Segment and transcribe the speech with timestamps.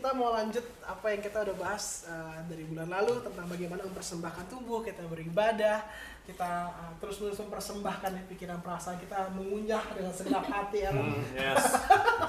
[0.00, 4.48] kita mau lanjut apa yang kita udah bahas uh, dari bulan lalu tentang bagaimana mempersembahkan
[4.48, 5.84] tubuh, kita beribadah,
[6.24, 10.96] kita uh, terus-menerus mempersembahkan ya, pikiran perasaan kita mengunyah dengan segenap hati ya.
[10.96, 11.60] Hmm, yes.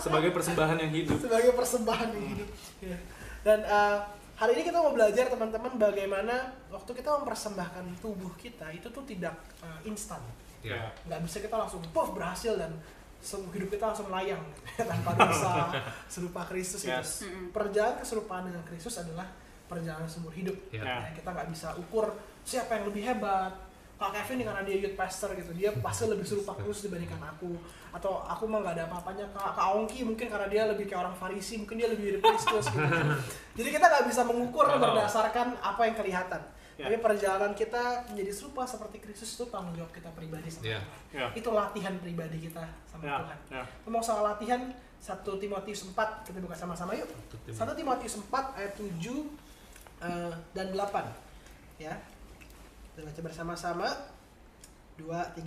[0.03, 1.15] Sebagai persembahan yang hidup.
[1.23, 2.49] sebagai persembahan yang hidup.
[2.83, 2.97] Ya.
[3.39, 4.03] Dan uh,
[4.35, 9.39] hari ini kita mau belajar teman-teman bagaimana waktu kita mempersembahkan tubuh kita itu tuh tidak
[9.63, 10.19] uh, instan.
[10.59, 10.91] Ya.
[11.07, 12.75] Nggak bisa kita langsung puff berhasil dan
[13.21, 14.41] se- hidup kita langsung melayang
[14.91, 15.69] tanpa dosa
[16.05, 16.91] serupa Kristus gitu.
[16.91, 17.23] Yes.
[17.49, 19.29] Perjalanan keserupaan dengan Kristus adalah
[19.65, 20.57] perjalanan seumur hidup.
[20.69, 20.83] Ya.
[20.83, 22.11] Ya, kita nggak bisa ukur
[22.41, 23.53] siapa yang lebih hebat.
[23.95, 27.53] Kak Kevin nih karena dia youth pastor gitu, dia pasti lebih serupa Kristus dibandingkan aku.
[27.93, 29.29] Atau aku mah nggak ada apa-apanya.
[29.29, 32.65] Kak, Kak Ongki mungkin karena dia lebih kayak orang Farisi, mungkin dia lebih mirip Kristus
[32.65, 32.81] gitu.
[33.61, 34.81] Jadi kita nggak bisa mengukur Oh.
[34.81, 36.41] berdasarkan apa yang kelihatan.
[36.81, 36.89] Ya.
[36.89, 40.65] Tapi perjalanan kita menjadi serupa seperti Kristus itu tanggung jawab kita pribadi sama.
[40.65, 40.81] Tuhan.
[41.13, 41.29] Ya.
[41.37, 43.21] Itu latihan pribadi kita sama Ya.
[43.21, 43.37] Tuhan.
[43.53, 43.63] Ya.
[43.85, 47.05] Ngomong soal latihan 1 Timotius 4 kita buka sama-sama yuk.
[47.45, 48.97] 1 Timotius 4 ayat 7
[50.01, 51.05] eh, dan 8
[51.77, 51.93] ya.
[52.89, 53.87] Kita baca bersama-sama.
[54.97, 55.37] 2 3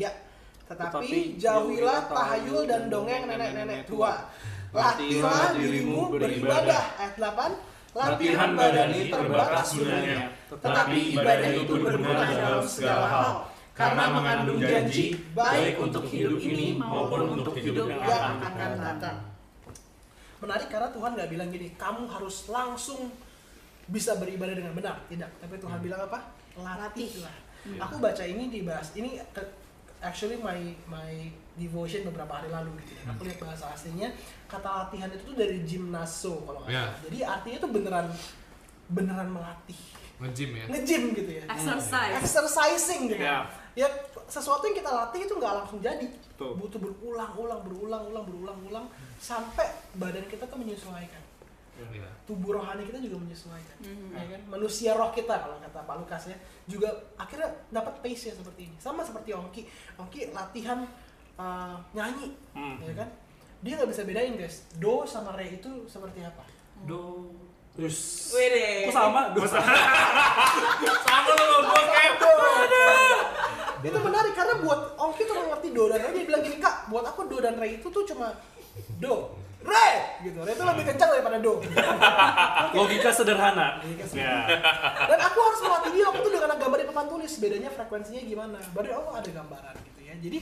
[0.70, 4.30] Tetapi Tetapi jauhilah tahayul dan dongeng nenek-nenek tua.
[4.70, 6.94] Latihlah dirimu beribadah.
[6.94, 13.28] Ayat 8 Latihan badani terbatas gunanya, tetapi ibadah itu berguna dalam segala hal
[13.70, 19.16] karena mengandung janji baik untuk hidup ini maupun untuk hidup yang akan datang.
[20.42, 23.14] Menarik karena Tuhan nggak bilang gini, kamu harus langsung
[23.86, 25.30] bisa beribadah dengan benar, tidak.
[25.38, 26.18] Tapi Tuhan bilang apa?
[26.58, 27.36] Latihlah.
[27.78, 29.22] Aku baca ini dibahas, ini
[30.02, 33.14] actually my my devotion beberapa hari lalu gitu ya.
[33.14, 34.10] Aku lihat bahasa aslinya,
[34.46, 36.82] kata latihan itu tuh dari gymnaso kalau nggak Ya.
[36.84, 37.00] salah.
[37.06, 38.06] Jadi artinya tuh beneran
[38.84, 39.80] beneran melatih,
[40.20, 40.64] Nge-gym ya.
[40.68, 41.44] nge-gym gitu ya.
[41.48, 42.14] Exercise.
[42.20, 43.22] Exercising gitu.
[43.22, 43.48] Ya.
[43.74, 43.88] Ya
[44.26, 46.04] sesuatu yang kita latih itu nggak langsung jadi.
[46.04, 46.58] Betul.
[46.58, 51.22] Butuh berulang-ulang, berulang-ulang, berulang-ulang sampai badan kita tuh menyesuaikan.
[51.74, 52.06] Ya.
[52.22, 53.76] Tubuh rohani kita juga menyesuaikan.
[53.82, 54.14] Mhm.
[54.14, 54.40] Ya kan?
[54.46, 56.36] Manusia roh kita kalau kata Pak Lukas ya
[56.70, 56.86] juga
[57.18, 58.76] akhirnya dapat pace ya seperti ini.
[58.78, 59.66] Sama seperti Ongki.
[59.98, 60.86] Ongki latihan
[61.36, 62.78] uh, nyanyi, Hmm.
[62.80, 63.08] ya kan?
[63.60, 64.68] Dia nggak bisa bedain guys.
[64.74, 66.44] Do sama re itu seperti apa?
[66.84, 67.32] Do.
[67.74, 68.30] Terus.
[68.30, 68.86] Wede.
[68.86, 69.32] Kok sama?
[69.32, 69.72] Do sama.
[71.00, 72.12] sama lo gua kayak.
[73.84, 77.04] itu menarik karena buat Ongki tuh ngerti do dan re dia bilang gini kak buat
[77.04, 78.32] aku do dan re itu tuh cuma
[78.96, 79.88] do re
[80.24, 81.60] gitu re itu lebih kencang daripada do
[82.76, 83.84] Logika sederhana.
[83.84, 84.48] Logika Ya.
[85.04, 88.58] dan aku harus melatih dia aku tuh dengan gambar di papan tulis bedanya frekuensinya gimana
[88.72, 90.38] baru oh ada gambaran gitu ya jadi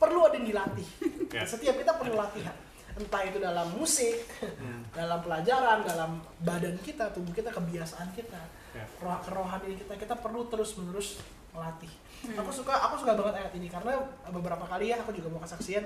[0.00, 0.88] perlu ada yang dilatih
[1.30, 1.46] Ya.
[1.46, 2.56] setiap kita perlu latihan
[2.92, 4.26] entah itu dalam musik
[4.58, 4.82] Hmm.
[4.90, 8.40] dalam pelajaran dalam badan kita tubuh kita kebiasaan kita
[8.70, 8.82] Ya.
[8.98, 11.18] roh kerohanian kita kita perlu terus menerus
[11.50, 11.90] melatih
[12.32, 13.94] aku suka aku suka banget ayat ini karena
[14.28, 15.82] beberapa kali ya aku juga mau kesaksian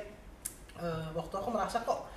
[0.76, 2.08] eh, waktu aku merasa kok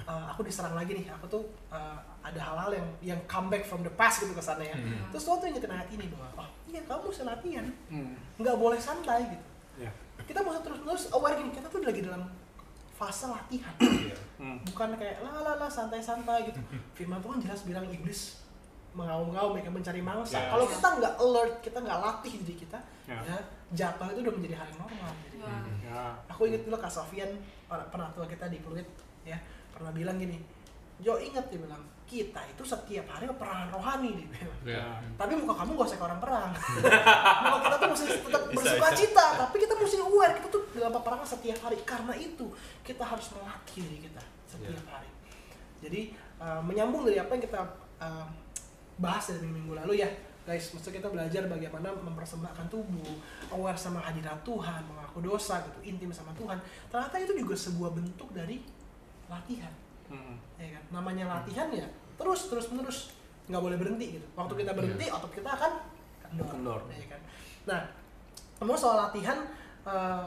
[0.00, 3.92] eh, aku diserang lagi nih aku tuh eh, ada hal-hal yang yang comeback from the
[3.92, 5.10] past gitu ke sana ya Hmm.
[5.10, 7.66] terus Tuhan tuh ingetin ayat ini bahwa oh iya kamu mesti latihan
[8.36, 9.46] nggak boleh santai gitu.
[10.26, 12.22] Kita mesti terus terus aware gini kita tuh lagi dalam
[12.92, 13.74] fase latihan
[14.36, 14.60] Hmm.
[14.64, 16.60] bukan kayak la la la santai santai gitu
[16.92, 18.36] firman Tuhan jelas bilang iblis
[18.92, 20.48] mengaum-ngaum mereka mencari mangsa Yes.
[20.50, 23.16] kalau kita nggak alert kita nggak latih diri kita Ya.
[23.22, 23.36] ya
[23.70, 25.60] jatuh itu udah menjadi hal yang normal jadi Wah.
[25.80, 26.02] Ya.
[26.26, 27.32] aku inget dulu Kak Sofian
[27.64, 28.84] per- pernah tua kita di Pluit
[29.22, 30.36] ya pernah bilang gini
[30.98, 35.02] Jo ingat dia bilang kita itu setiap hari peperangan rohani bilang Ya.
[35.18, 36.50] tapi muka kamu gak usah ke orang perang.
[37.42, 41.26] Muka kita tuh mesti tetap bersuka cita tapi kita mesti aware kita tuh dalam peperangan
[41.26, 41.76] setiap hari.
[41.82, 42.46] Karena itu
[42.82, 44.82] kita harus melatih diri kita setiap Ya.
[44.86, 45.10] hari.
[45.82, 46.00] Jadi
[46.38, 47.60] uh, menyambung dari apa yang kita
[47.98, 48.26] uh,
[48.96, 50.10] bahas dari minggu lalu ya
[50.42, 50.70] guys.
[50.70, 53.18] Maksud kita belajar bagaimana mempersembahkan tubuh
[53.50, 56.58] aware sama hadirat Tuhan mengaku dosa gitu intim sama Tuhan.
[56.86, 58.62] Ternyata itu juga sebuah bentuk dari
[59.26, 59.74] latihan
[60.06, 60.36] Hmm.
[60.56, 61.86] ya kan namanya latihan ya
[62.16, 63.12] terus terus menerus
[63.46, 65.72] nggak boleh berhenti gitu waktu kita berhenti otot kita akan
[66.22, 66.80] kendor, Kendor.
[66.90, 67.20] ya kan
[67.66, 67.80] nah
[68.58, 69.38] ngomong soal latihan
[69.86, 70.26] eh,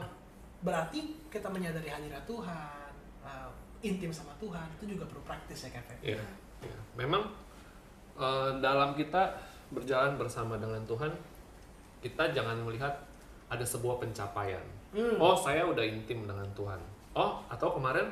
[0.60, 2.92] berarti kita menyadari hadirat Tuhan
[3.24, 6.24] eh, intim sama Tuhan itu juga perlu praktis ya Kevin Iya.
[6.64, 6.78] iya.
[6.96, 7.24] Memang
[8.16, 9.32] eh, dalam kita
[9.70, 11.08] berjalan bersama dengan Tuhan,
[12.02, 12.90] kita jangan melihat
[13.46, 14.62] ada sebuah pencapaian.
[14.90, 15.14] Hmm.
[15.16, 16.78] Oh, saya udah intim dengan Tuhan.
[17.14, 18.10] Oh, atau kemarin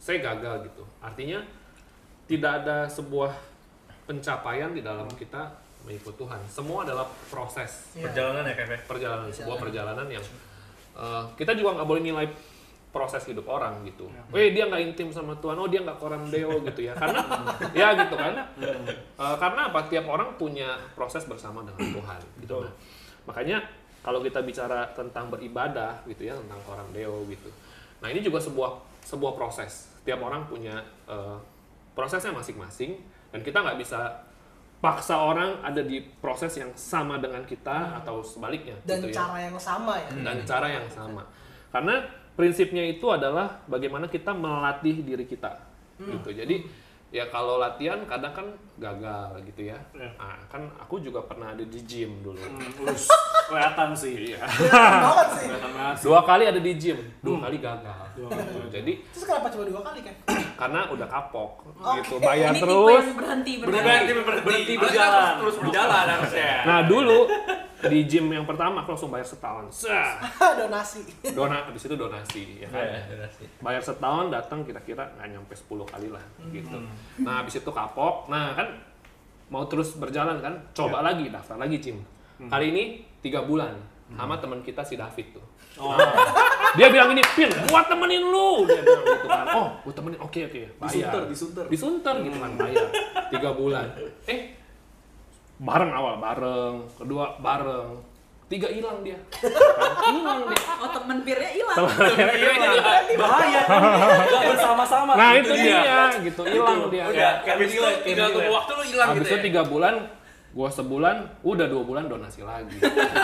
[0.00, 0.82] saya gagal gitu.
[0.98, 1.44] Artinya
[2.24, 3.36] tidak ada sebuah
[4.04, 5.52] pencapaian di dalam kita
[5.84, 6.40] mengikut Tuhan.
[6.46, 8.08] Semua adalah proses Iya.
[8.08, 8.72] Perjalanan ya Kev.
[8.84, 10.04] perjalanan, sebuah Perjalanan.
[10.04, 10.24] perjalanan yang
[10.96, 12.26] eh, kita juga nggak boleh nilai
[12.90, 14.10] proses hidup orang gitu.
[14.10, 14.22] Ya.
[14.34, 16.92] Weh dia nggak intim sama Tuhan, oh dia nggak koran deo gitu ya.
[16.92, 17.22] Karena
[17.78, 18.34] ya gitu kan.
[18.58, 19.80] Eh, karena apa?
[19.86, 22.60] Tiap orang punya proses bersama dengan Tuhan gitu.
[22.60, 22.72] Nah,
[23.24, 23.62] makanya
[24.00, 27.52] kalau kita bicara tentang beribadah gitu ya tentang koran deo gitu.
[28.00, 28.70] Nah ini juga sebuah
[29.04, 29.89] sebuah proses.
[30.06, 31.36] Tiap orang punya eh,
[31.92, 32.96] prosesnya masing-masing
[33.30, 34.24] dan kita nggak bisa
[34.80, 38.88] paksa orang ada di proses yang sama dengan kita atau sebaliknya Hmm.
[38.88, 41.22] dan gitu ya cara yang sama ya dan cara yang sama.
[41.68, 41.94] Karena
[42.32, 45.60] prinsipnya itu adalah bagaimana kita melatih diri kita.
[46.00, 46.16] Hmm.
[46.16, 46.32] Gitu.
[46.32, 46.56] Jadi
[47.10, 48.46] ya kalau latihan kadang kan
[48.76, 49.78] gagal gitu ya.
[49.92, 50.08] Ya.
[50.14, 52.38] Nah, kan aku juga pernah ada di gym dulu.
[52.38, 53.10] Hmm, Us,
[53.44, 54.32] kelihatan sih.
[54.32, 54.40] Iya.
[54.46, 55.02] Kelihatan
[55.74, 56.06] banget sih.
[56.06, 58.02] Dua kali ada di gym, dua kali gagal.
[58.14, 58.70] Dua kali.
[58.70, 60.14] Jadi terus kenapa cuma dua kali kan
[60.60, 61.98] karena udah kapok Oke.
[62.00, 63.04] gitu, bayar Ini terus.
[63.10, 64.12] berhenti Berhenti, berhenti.
[64.14, 65.20] berhenti, berhenti Harusnya berjalan.
[65.20, 66.52] terus- Terus berjalan harusnya.
[66.62, 67.18] Nah, dulu
[67.88, 69.70] di gym yang pertama aku langsung bayar setahun.
[69.72, 70.20] Sah.
[70.60, 71.00] donasi
[71.32, 72.84] Dona habis itu donasi ya kan.
[72.84, 73.44] Ya, donasi.
[73.64, 76.76] bayar setahun datang kira-kira nggak nyampe 10 kali lah gitu.
[77.24, 78.68] Nah habis itu kapok, nah kan
[79.50, 81.98] mau terus berjalan kan, coba lagi daftar lagi Cim.
[82.48, 82.84] Kali ini
[83.20, 83.76] tiga bulan
[84.16, 85.44] sama teman kita si David tuh.
[85.78, 85.94] Oh,
[86.74, 88.66] Dia bilang ini, Pin, gua temenin lu.
[88.66, 89.46] Dia bilang gitu kan.
[89.54, 90.18] Oh, gua temenin.
[90.18, 90.90] Oke oke, bayar.
[90.90, 91.64] Disunter, disunter.
[91.70, 92.88] Disunter gitu kan, bayar.
[93.30, 93.86] Tiga bulan.
[94.26, 94.49] Eh,
[95.60, 98.00] bareng awal bareng, kedua bareng,
[98.48, 99.18] tiga hilang dia.
[100.08, 100.60] Hilang dia.
[100.80, 101.76] Oh temen peernya hilang.
[103.14, 103.80] Bahaya kan?
[104.24, 105.12] Nggak bersama-sama.
[105.14, 107.04] Nah Itu itu dia, gitu hilang dia.
[107.06, 108.56] Udah, Kayak habis itu kayak tinggal tunggu menilai.
[108.56, 109.44] waktu lu hilang Habis gitu itu ya.
[109.44, 109.94] tiga bulan,
[110.50, 112.78] gua sebulan, udah dua bulan donasi lagi.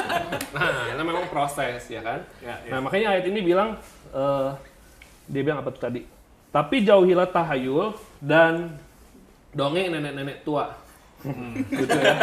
[0.55, 2.21] nah, itu memang proses ya kan.
[2.39, 2.71] Ya, ya.
[2.77, 3.81] Nah makanya ayat ini bilang,
[4.13, 4.49] eh,
[5.27, 6.01] dia bilang apa tuh tadi?
[6.53, 8.77] Tapi jauhilah tahayul dan
[9.51, 10.85] dongeng nenek-nenek tua.
[11.67, 12.15] Gitu ya.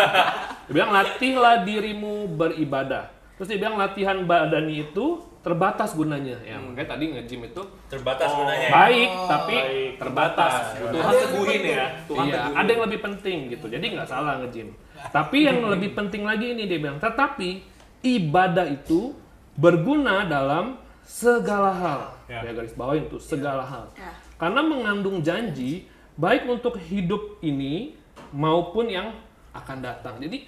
[0.63, 3.09] Dia bilang latihlah dirimu beribadah.
[3.35, 5.05] Terus dia bilang latihan badani itu
[5.41, 6.39] terbatas gunanya.
[6.39, 7.61] Ya makanya tadi nge-gym itu
[7.91, 8.41] Terbatas Oh.
[8.41, 8.69] gunanya.
[8.71, 10.53] baik tapi baik, terbatas.
[10.79, 11.23] Tuhan Gitu.
[11.27, 11.85] teguhin ya.
[12.07, 12.55] Tuhan Iya, teguhin.
[12.55, 13.65] ada yang lebih penting gitu.
[13.67, 14.69] Jadi nggak salah nge-gym.
[15.11, 17.59] Tapi yang lebih penting lagi ini dia bilang, tetapi
[18.01, 19.11] ibadah itu
[19.53, 22.01] berguna dalam segala hal.
[22.31, 22.39] Ya.
[22.41, 23.91] Ya, garis bawah itu segala hal.
[23.93, 24.15] Ya.
[24.39, 25.85] Karena mengandung janji
[26.15, 27.99] baik untuk hidup ini
[28.33, 29.13] maupun yang
[29.53, 30.17] akan datang.
[30.17, 30.45] Jadi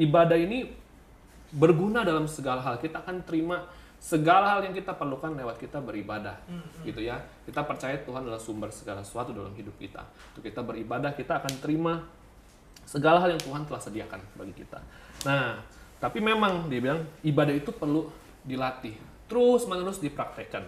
[0.00, 0.68] ibadah ini
[1.52, 2.80] berguna dalam segala hal.
[2.80, 3.64] Kita akan terima
[3.96, 6.36] segala hal yang kita perlukan lewat kita beribadah.
[6.84, 7.20] Gitu ya.
[7.44, 10.04] Kita percaya Tuhan adalah sumber segala sesuatu dalam hidup kita.
[10.32, 12.04] Untuk kita beribadah, kita akan terima
[12.86, 14.78] segala hal yang Tuhan telah sediakan bagi kita.
[15.26, 15.58] Nah,
[15.98, 18.06] tapi memang dia bilang ibadah itu perlu
[18.46, 18.94] dilatih,
[19.26, 20.62] terus menerus dipraktekkan.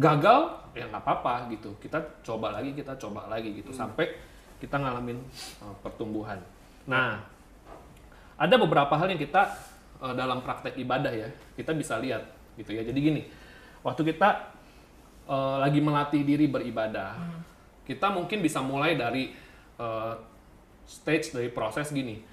[0.00, 1.78] Gagal ya nggak apa-apa gitu.
[1.78, 4.33] Kita coba lagi, kita coba lagi gitu sampai
[4.64, 5.20] kita ngalamin
[5.60, 6.40] uh, pertumbuhan.
[6.88, 7.20] Nah,
[8.40, 9.52] ada beberapa hal yang kita
[10.00, 12.24] uh, dalam praktek ibadah ya kita bisa lihat
[12.56, 12.80] gitu ya.
[12.80, 13.22] Jadi gini,
[13.84, 14.56] waktu kita
[15.28, 17.12] uh, lagi melatih diri beribadah,
[17.84, 19.36] kita mungkin bisa mulai dari
[19.76, 20.16] uh,
[20.88, 22.24] stage dari proses gini.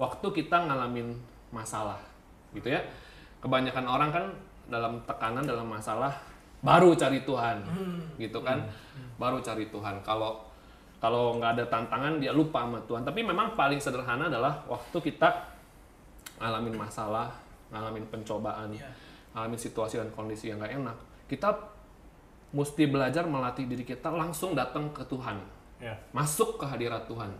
[0.00, 1.12] Waktu kita ngalamin
[1.52, 2.00] masalah,
[2.56, 2.80] gitu ya.
[3.44, 4.24] Kebanyakan orang kan
[4.70, 6.12] dalam tekanan dalam masalah
[6.64, 7.60] baru cari Tuhan,
[8.16, 8.64] gitu kan.
[9.20, 10.00] Baru cari Tuhan.
[10.00, 10.49] Kalau
[11.00, 13.02] kalau nggak ada tantangan dia lupa sama Tuhan.
[13.02, 15.28] Tapi memang paling sederhana adalah waktu kita
[16.36, 17.32] ngalamin masalah,
[17.72, 18.88] ngalamin pencobaan, Iya.
[19.32, 20.96] ngalamin situasi dan kondisi yang nggak enak.
[21.24, 21.48] Kita
[22.50, 25.38] mesti belajar melatih diri kita langsung datang ke Tuhan
[25.78, 25.94] Ya.
[26.10, 27.30] masuk ke hadirat Tuhan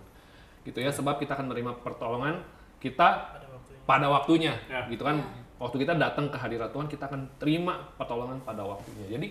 [0.63, 2.39] gitu ya sebab kita akan menerima pertolongan
[2.79, 4.87] kita pada waktunya pada waktunya Ya.
[4.87, 5.19] gitu kan
[5.59, 9.27] waktu kita datang ke hadirat Tuhan kita akan terima pertolongan pada waktunya jadi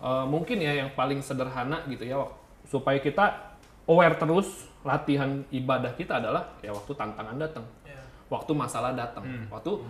[0.00, 2.36] eh, mungkin ya yang paling sederhana gitu ya wak-
[2.70, 3.58] supaya kita
[3.90, 8.00] aware terus latihan ibadah kita adalah ya waktu tantangan datang ya
[8.30, 9.82] waktu masalah datang, waktu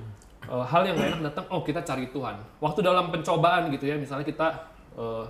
[0.48, 2.40] eh, hal yang gak enak datang, oh kita cari Tuhan.
[2.58, 4.48] Waktu dalam pencobaan gitu ya, misalnya kita
[4.96, 5.24] eh,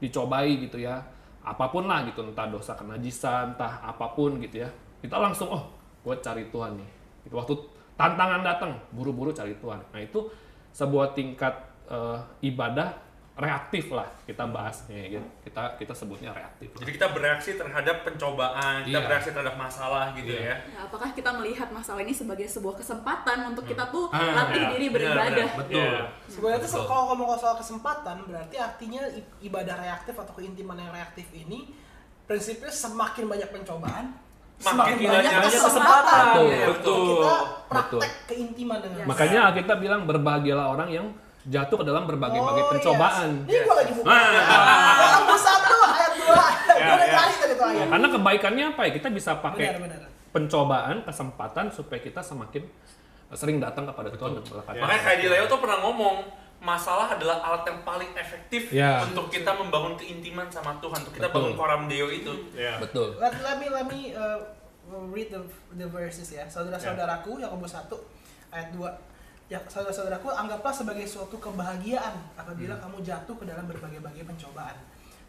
[0.00, 1.04] dicobai gitu ya,
[1.44, 4.68] apa pun lah gitu, entah dosa kenajisan, entah apa pun gitu ya,
[5.04, 5.62] kita langsung oh
[6.02, 6.90] gue cari Tuhan nih.
[7.28, 7.54] Itu waktu
[7.94, 9.84] tantangan datang, buru-buru cari Tuhan.
[9.92, 10.32] Nah itu
[10.72, 11.52] sebuah tingkat
[11.92, 12.96] eh, ibadah
[13.36, 15.26] reaktif lah kita bahasnya ya, gitu.
[15.44, 16.72] kita kita sebutnya reaktif.
[16.72, 19.04] Jadi kita bereaksi terhadap pencobaan, kita Iya.
[19.04, 20.40] bereaksi terhadap masalah gitu Iya.
[20.40, 20.56] ya.
[20.66, 24.68] Ya, apakah kita melihat masalah ini sebagai sebuah kesempatan untuk kita tuh Ah, latih ya.
[24.72, 25.36] diri beribadah?
[25.46, 25.60] benar.
[25.60, 25.76] Betul.
[25.76, 26.00] Iya.
[26.26, 26.88] sebenarnya tuh Betul.
[26.88, 29.02] kalau ngomong soal kesempatan berarti artinya
[29.38, 31.76] ibadah reaktif atau keintiman yang reaktif ini
[32.24, 34.16] prinsipnya semakin banyak pencobaan
[34.56, 35.68] Makin semakin banyak banyak kesempatan.
[35.68, 36.48] kesempatan Betul.
[36.48, 37.04] Betul.
[37.04, 37.68] kita Betul.
[37.68, 39.08] praktek keintiman dengan Yes.
[39.12, 41.06] Makanya kita bilang berbahagialah orang yang
[41.46, 43.30] jatuh ke dalam berbagai-bagai Oh, pencobaan.
[43.44, 43.48] yes.
[43.48, 44.10] Ini gua lagi buka.
[44.10, 44.96] Ah.
[45.16, 46.46] Kamu satu ayat dua.
[46.66, 47.14] Ya, Gue ya.
[47.14, 47.86] kali tadi tuh ayat.
[47.88, 48.90] Karena kebaikannya apa ya?
[48.92, 50.00] Kita bisa pakai Benar benar.
[50.28, 52.62] pencobaan, kesempatan supaya kita semakin
[53.32, 54.44] sering datang kepada Tuhan dan.
[54.76, 56.16] Makanya kayak di Leo tuh pernah ngomong,
[56.58, 59.02] masalah adalah alat yang paling efektif Ya.
[59.02, 61.50] untuk kita membangun keintiman sama Tuhan, untuk kita Betul.
[61.50, 62.32] bangun koram deo itu.
[62.52, 62.78] Ya.
[62.78, 63.14] Betul.
[63.16, 64.38] Let, let me let me uh,
[65.08, 65.42] read the,
[65.74, 66.42] the verses ya.
[66.44, 67.86] Saudara-saudaraku Yakobus 1
[68.50, 68.82] ayat 2.
[69.46, 74.74] Ya, saudara-saudaraku, anggaplah sebagai suatu kebahagiaan apabila kamu jatuh ke dalam berbagai-bagai pencobaan.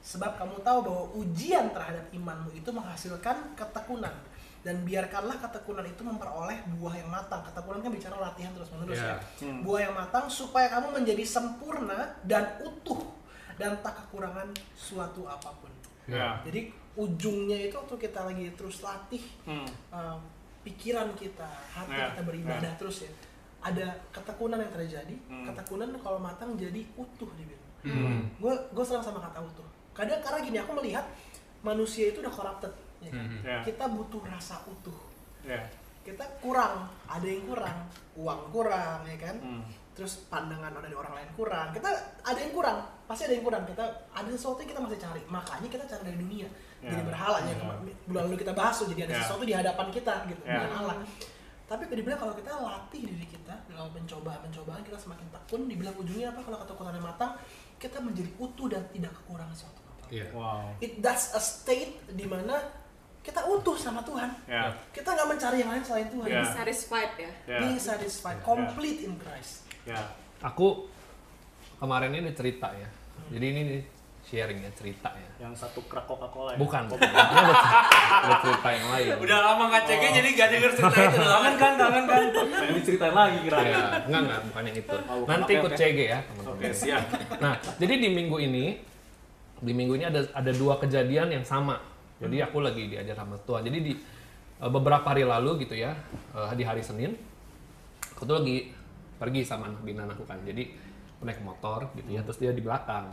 [0.01, 4.13] Sebab kamu tahu bahwa ujian terhadap imanmu itu menghasilkan ketekunan
[4.65, 7.45] dan biarkanlah ketekunan itu memperoleh buah yang matang.
[7.45, 9.13] Ketekunan kan bicara latihan terus menerus Iya.
[9.13, 9.53] ya.
[9.61, 13.03] Buah yang matang supaya kamu menjadi sempurna dan utuh
[13.61, 15.69] dan tak kekurangan suatu apa pun.
[16.09, 16.41] Ya.
[16.41, 19.67] Jadi ujungnya itu waktu kita lagi terus latih Hmm.
[19.93, 20.17] uh,
[20.65, 23.11] pikiran kita, hati Ya, kita beribadah terus ya.
[23.67, 25.45] Ada ketekunan yang terjadi, Hmm.
[25.45, 27.71] ketekunan kalau matang jadi utuh dibilang.
[27.83, 28.31] Hmm.
[28.37, 29.67] Gue gue serang sama kata utuh.
[29.91, 31.03] Kadang karena gini aku melihat
[31.59, 32.73] manusia itu udah corrupted.
[32.97, 33.21] ya kan?
[33.23, 33.45] Hmm.
[33.45, 33.57] Ya.
[33.61, 34.97] Kita butuh rasa utuh.
[35.43, 35.61] Ya.
[36.01, 37.77] Kita kurang, ada yang kurang,
[38.15, 39.37] uang kurang ya kan.
[39.37, 39.61] Hmm.
[39.93, 41.69] Terus pandangan dari orang lain kurang.
[41.71, 41.89] Kita
[42.23, 43.63] ada yang kurang, pasti ada yang kurang.
[43.65, 45.21] Kita ada sesuatu yang kita masih cari.
[45.27, 46.49] Makanya kita cari dari dunia.
[46.79, 46.89] Ya.
[46.89, 47.45] Jadi berhala ya.
[47.47, 47.55] Ya.
[47.55, 48.87] kemarin- Bulan lalu kita bahas tuh.
[48.89, 49.21] Jadi ada Ya.
[49.21, 50.53] sesuatu di hadapan kita gitu, Ya.
[50.57, 50.95] bukan Allah.
[51.67, 56.39] Tapi dibilang kalau kita latih diri kita dalam pencobaan-pencobaan kita semakin tekun, dibilang ujungnya apa
[56.39, 57.35] kalau ketekunan matang,
[57.75, 60.05] kita menjadi utuh dan tidak kekurangan suatu apa.
[60.07, 60.31] Iya.
[60.31, 60.79] Wow.
[60.79, 62.55] It that's a state di mana
[63.19, 64.31] kita utuh sama Tuhan.
[64.47, 64.71] Ya.
[64.95, 66.27] Kita nggak mencari yang lain selain Tuhan.
[66.31, 66.43] Ya.
[66.47, 67.59] satisfied ya Ya.
[67.59, 69.67] Be satisfied, complete in Christ.
[69.83, 69.99] Ya.
[70.39, 70.87] Aku
[71.83, 72.87] kemarin ini cerita ya.
[73.27, 73.81] Jadi ini nih
[74.27, 75.47] sharing ya cerita ya.
[75.47, 76.59] Yang satu krak Coca-Cola ya.
[76.59, 76.83] Bukan.
[76.91, 77.53] Ini ada,
[78.27, 79.07] ada cerita yang lain.
[79.23, 81.19] Udah lama nggak CG jadi gak denger cerita itu.
[81.23, 82.23] Kangen kan, kangen kan.
[82.35, 84.97] Pengen diceritain lagi kira Ya, enggak enggak bukan yang itu.
[85.07, 85.31] Oh, bukan.
[85.31, 85.79] Nanti Oke, ikut oke.
[85.79, 86.59] CG ya teman-teman.
[86.59, 87.03] Oke, siap.
[87.39, 88.65] Nah, jadi di minggu ini
[89.57, 91.79] di minggu ini ada ada dua kejadian yang sama.
[92.19, 93.63] Jadi aku lagi diajar sama Tuhan.
[93.63, 93.93] Jadi di
[94.59, 95.95] eh, beberapa hari lalu gitu ya,
[96.35, 97.15] eh, di hari Senin,
[98.11, 98.75] aku tuh lagi
[99.15, 100.43] pergi sama anak bina aku kan.
[100.43, 100.67] Jadi
[101.23, 103.07] naik motor gitu ya, terus dia di belakang.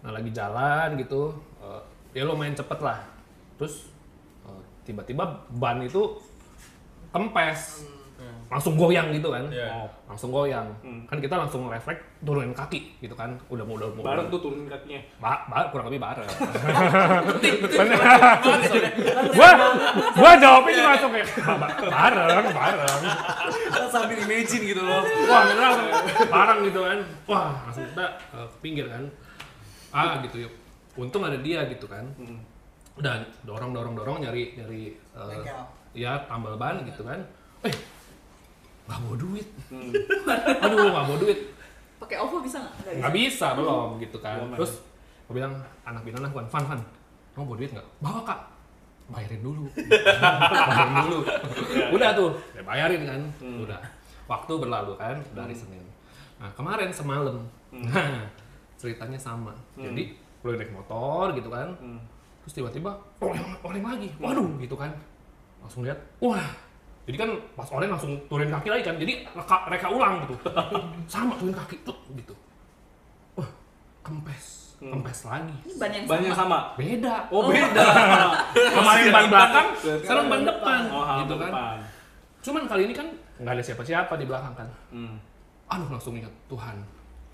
[0.00, 1.80] Nah lagi jalan gitu, eh,
[2.12, 2.98] ya lumayan cepet lah.
[3.56, 3.86] Terus
[4.42, 6.18] eh, tiba-tiba ban itu
[7.08, 7.86] kempes,
[8.48, 9.48] langsung goyang gitu kan.
[9.74, 10.68] Oh, langsung goyang.
[10.80, 11.02] Hmm.
[11.06, 13.32] Kan kita langsung refleks turunin kaki gitu kan.
[13.48, 14.04] Udah mau udah mau.
[14.04, 15.00] Bareng tuh turunin kakinya.
[15.18, 16.28] Ba ba- kurang lebih bareng.
[19.32, 19.50] gua
[20.12, 23.00] gua jawabnya juga langsung kayak "Ba- ba- bareng, bareng.
[23.88, 25.02] Sambil imagine gitu loh.
[25.26, 25.42] Wah,
[26.28, 26.98] bareng gitu kan.
[27.26, 29.04] Wah, langsung kita eh, ke pinggir kan.
[29.92, 30.52] Ah, gitu yuk.
[30.94, 32.04] Untung ada dia gitu kan.
[32.16, 32.40] Hmm.
[32.94, 35.60] Dan dorong dorong dorong nyari nyari eh, Bengkel.
[35.94, 37.20] ya tambal ban gitu kan.
[37.62, 37.72] Eh,
[38.84, 39.46] nggak bawa duit.
[39.68, 39.92] Hmm.
[40.64, 41.40] Aduh, nggak bawa duit.
[41.98, 44.82] pakai OVO bisa nggak nggak bisa belum gitu kan Belum, terus
[45.22, 46.80] gue bilang anak bina kan Van Van
[47.30, 48.40] kamu bawa duit nggak bawa kak
[49.06, 49.70] bayarin dulu
[50.66, 51.18] bayarin dulu
[51.94, 53.62] udah tuh ya bayarin kan Hmm.
[53.62, 53.78] udah
[54.26, 55.86] waktu berlalu kan dari Senin
[56.36, 57.38] nah kemarin semalam
[57.70, 57.86] Hmm.
[58.82, 59.86] Ceritanya sama Hmm.
[59.86, 60.02] jadi
[60.42, 62.02] gue naik motor gitu kan Hmm.
[62.42, 64.90] terus tiba-tiba oleng oleng lagi waduh gitu kan
[65.58, 66.42] langsung lihat wah
[67.02, 70.34] jadi kan pas oleng langsung turun kaki lagi kan jadi reka, reka ulang gitu
[71.08, 72.34] sama turun kaki tuh gitu
[73.32, 73.46] wah
[74.02, 74.98] kempes Hmm.
[74.98, 76.58] kempes lagi ini ban yang sama sama.
[76.74, 77.86] beda Oh beda.
[78.74, 79.66] kemarin ban belakang
[80.02, 81.76] sekarang ban depan Oh, gitu kan depan.
[82.42, 83.06] cuman kali ini kan
[83.38, 85.14] nggak ada siapa-siapa di belakang kan Hmm.
[85.68, 86.82] aduh langsung ingat Tuhan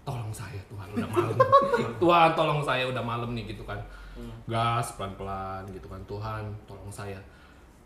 [0.09, 1.37] tolong saya Tuhan udah malam.
[2.03, 3.77] Tuhan tolong saya udah malam nih gitu kan.
[4.17, 4.35] Hmm.
[4.51, 6.01] gas pelan-pelan gitu kan.
[6.09, 7.21] Tuhan tolong saya.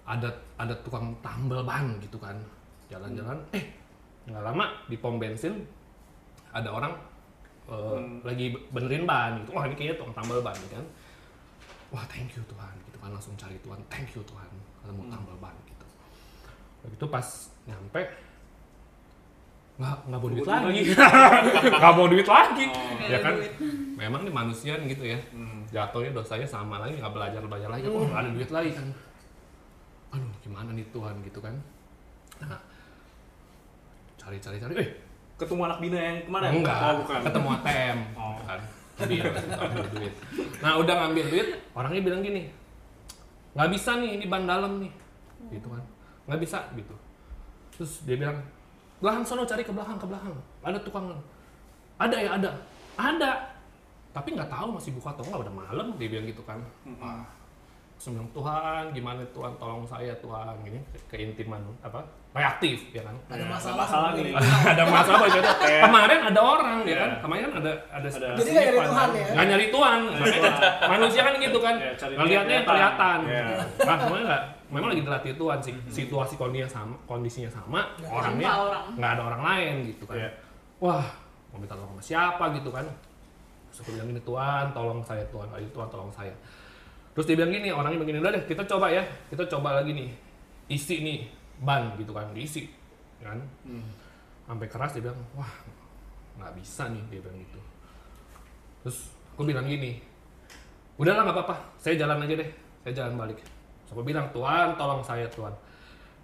[0.06, 2.38] Ada ada tukang tambal ban gitu kan.
[2.86, 3.64] Jalan-jalan eh
[4.22, 5.66] nggak lama di pom bensin
[6.48, 6.94] ada orang
[7.62, 8.22] eh, Hmm.
[8.22, 9.50] lagi benerin ban gitu.
[9.52, 10.84] Wah ini kayaknya tukang tambal ban kan.
[11.90, 13.10] Wah thank you Tuhan gitu kan.
[13.10, 14.48] Langsung cari Tuhan thank you Tuhan
[14.88, 15.10] mau Hmm.
[15.10, 15.86] tambal ban gitu.
[16.82, 17.26] Begitu pas
[17.66, 18.02] nyampe
[19.82, 20.80] nggak nggak bawa duit lagi.
[21.82, 22.64] nggak bawa duit lagi.
[22.70, 23.10] Oh.
[23.10, 23.34] Ya kan?
[23.34, 23.52] duit.
[23.98, 25.18] memang nih manusia gitu ya.
[25.34, 25.62] Hmm.
[25.72, 28.70] jatuhnya dosanya sama lagi nggak belajar belajar lagi oh nggak ada duit lagi.
[28.76, 28.88] Kan
[30.12, 31.54] aduh gimana nih Tuhan gitu kan?
[32.38, 32.60] Nah
[34.20, 34.90] cari cari cari eh
[35.32, 36.44] Ketemu anak bina yang ke mana?
[36.54, 36.78] enggak.
[36.78, 37.20] Oh, bukan.
[37.26, 38.34] ketemu ATM Oh.
[38.46, 38.60] kan
[39.66, 40.12] ambil duit.
[40.62, 42.42] Nah udah ngambil duit orangnya bilang gini
[43.52, 44.92] nggak bisa nih ini ban dalam nih.
[45.50, 45.82] Gitu kan.
[46.30, 46.94] Nggak bisa gitu.
[47.74, 48.38] Terus dia bilang
[49.02, 50.32] belakang sono cari ke belakang ke belakang.
[50.62, 51.10] Ada tukang.
[51.98, 52.50] Ada ya ada.
[52.94, 53.30] Ada.
[54.14, 55.42] Tapi nggak tahu masih buka atau nggak.
[55.42, 56.62] Udah malam dia bilang gitu kan
[58.02, 62.02] Bilang, Tuhan gimana Tuhan tolong saya Tuhan gini keintiman apa
[62.34, 63.86] reaktif ya kan Ada masalah.
[63.86, 64.34] masalah nih.
[64.74, 65.50] ada masalah apa gitu.
[65.86, 67.10] Kemarin ada orang ya kan.
[67.12, 67.20] Iya.
[67.22, 68.28] Kemarin kan ada ada Ada.
[68.40, 69.26] Jadi nggak nyari Tuhan ya?
[69.30, 69.98] Nggak nyari Tuhan.
[70.90, 71.74] Manusia kan gitu kan.
[71.78, 73.18] Ya, cari Ngelihatnya yang kelihatan.
[73.22, 74.42] Nah, sebenarnya nggak
[74.72, 75.74] memang lagi dilatih Tuhan sih.
[75.92, 78.50] Situasi kondisinya sama, kondisinya sama, orangnya
[78.98, 80.16] nggak ada orang lain gitu kan.
[80.18, 80.30] Iya.
[80.82, 81.06] Wah,
[81.54, 82.88] mau minta tolong sama siapa gitu kan.
[83.70, 86.34] Terus aku bilang gini, Tuhan tolong saya Tuhan, ayo Tuhan tolong saya.
[87.12, 90.08] Terus dia bilang gini, orangnya begini, udah deh kita coba ya, kita coba lagi nih,
[90.72, 91.18] isi nih
[91.60, 92.66] ban gitu kan, diisi
[93.20, 93.84] kan, Hmm.
[94.48, 95.52] sampai keras dia bilang, wah
[96.40, 97.60] nggak bisa nih dia bilang gitu.
[98.82, 98.98] Terus
[99.36, 100.00] aku bilang gini,
[101.00, 102.50] Udah lah nggak apa-apa, saya jalan aja deh,
[102.84, 103.40] saya jalan balik.
[103.88, 105.50] So, aku bilang, Tuhan tolong saya Tuhan.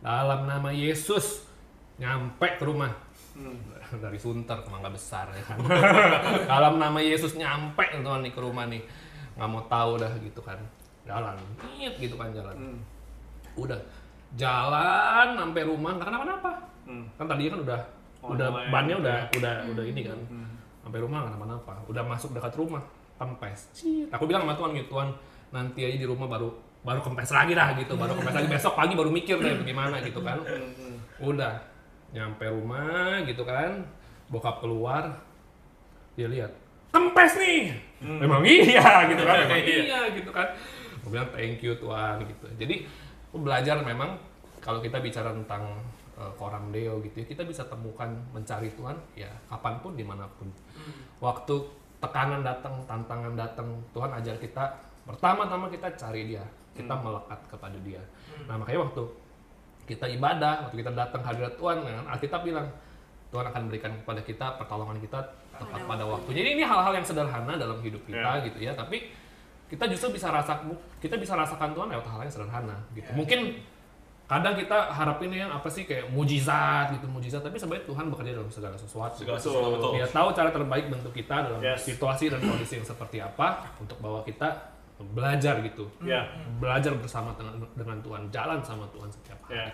[0.04, 1.48] Dalam nama Yesus,
[1.96, 2.92] nyampe ke rumah.
[4.04, 5.58] Dari Sunter ke Mangga Besar ya kan.
[6.52, 8.84] Dalam nama Yesus nyampe Tuhan nih ke rumah nih.
[9.40, 10.60] Nggak mau tahu dah gitu kan.
[11.08, 11.36] Jalan,
[11.80, 12.56] Nyet gitu kan jalan.
[13.56, 13.80] Udah
[14.36, 16.52] jalan sampai rumah nggak kenapa-napa.
[17.16, 17.80] Kan tadinya kan udah
[18.18, 20.18] Oh, udah bannya udah udah udah ini kan.
[20.82, 21.74] Sampai rumah nggak kenapa-napa.
[21.86, 22.82] Udah masuk dekat rumah,
[23.16, 23.70] kempes.
[23.72, 24.10] Cit.
[24.10, 25.08] Aku bilang sama Tuhan gitu, Tuhan
[25.48, 26.50] nanti aja di rumah baru
[26.82, 30.20] baru kempes lagi lah gitu, baru kempes lagi besok pagi baru mikir deh bagaimana gitu
[30.20, 30.38] kan.
[31.22, 31.62] Udah
[32.10, 33.86] nyampe rumah gitu kan,
[34.28, 35.08] bokap keluar,
[36.18, 36.52] dia lihat
[36.90, 40.48] kempes nih, memang iya gitu kan, memang iya gitu kan.
[41.02, 42.46] Aku bilang thank you Tuhan gitu.
[42.58, 42.86] Jadi
[43.30, 44.18] aku belajar memang
[44.58, 45.78] kalau kita bicara tentang
[46.18, 50.26] uh, koram deo gitu ya, kita bisa temukan mencari Tuhan ya kapan pun di mana
[50.36, 50.50] pun.
[51.22, 51.54] Waktu
[51.98, 54.64] tekanan datang, tantangan datang, Tuhan ajar kita
[55.02, 58.02] pertama-tama kita cari Dia, kita melekat kepada Dia.
[58.46, 59.02] Nah makanya waktu
[59.88, 62.68] kita ibadah, waktu kita datang hadirat Tuhan, kan, Alkitab bilang
[63.28, 65.20] Tuhan akan berikan kepada kita pertolongan kita
[65.58, 66.30] tepat pada waktu.
[66.32, 69.10] Jadi ini hal-hal yang sederhana dalam hidup kita gitu ya, tapi
[69.68, 70.56] kita justru bisa rasa
[70.98, 73.08] kita bisa rasakan Tuhan lewat hal yang sederhana gitu.
[73.12, 73.60] Mungkin
[74.24, 78.52] kadang kita harapin yang apa sih kayak mujizat gitu mujizat tapi sebenarnya Tuhan bekerja dalam
[78.52, 79.90] segala sesuatu Segala sesuatu, betul.
[79.96, 81.88] dia tahu cara terbaik bentuk kita dalam Yes.
[81.88, 84.52] situasi dan kondisi yang seperti apa untuk bawa kita
[85.16, 86.28] belajar gitu Ya.
[86.60, 89.68] belajar bersama dengan, dengan Tuhan jalan sama Tuhan setiap hari Ya.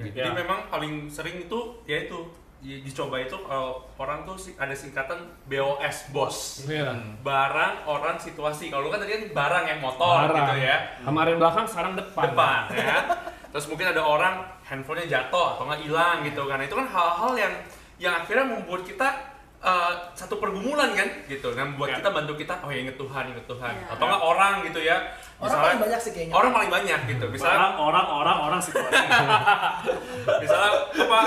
[0.00, 0.32] Jadi Ya.
[0.32, 5.16] memang paling sering itu ya itu di- dicoba itu kalau orang tuh ada singkatan
[5.48, 6.68] BOS bos.
[6.68, 6.92] Iya.
[7.20, 8.68] Barang, orang, situasi.
[8.68, 10.36] Kalau lu kan tadi kan barang yang motor Barang.
[10.36, 10.76] gitu ya.
[11.00, 12.96] kemarin belakang sekarang depan Depan ya.
[13.50, 16.60] Terus mungkin ada orang handphonenya jatuh atau nggak hilang gitu kan.
[16.60, 17.52] Itu kan hal-hal yang
[17.96, 19.08] yang akhirnya membuat kita
[19.60, 21.56] eh, satu pergumulan kan gitu.
[21.56, 22.04] Dan membuat Ya.
[22.04, 23.72] kita bantu kita oh ya inget Tuhan, inget Tuhan.
[23.72, 23.86] Ya.
[23.88, 24.96] Atau nggak orang gitu ya.
[25.40, 26.34] Orang paling banyak sih kayaknya.
[26.36, 27.24] Orang paling banyak gitu.
[27.26, 29.00] Misalnya Orang, orang, orang, orang situasi.
[30.44, 31.20] misalnya apa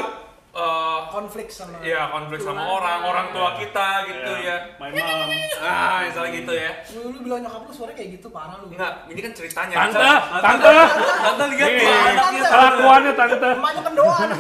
[0.54, 4.58] eh, konflik sama ya konflik sama orang orang tua kita gitu ya.
[4.78, 5.30] My mom.
[5.60, 6.72] ah misalnya gitu ya.
[6.94, 8.70] Lu, lu bilang nyokap lu suaranya kayak gitu parah lu.
[8.70, 9.76] Enggak ini kan ceritanya.
[9.76, 10.74] Tante Misalnya- tante.
[11.20, 13.50] Tante lihat Nih, nih anaknya kelakuannya tante.
[13.52, 14.28] Emaknya pendoan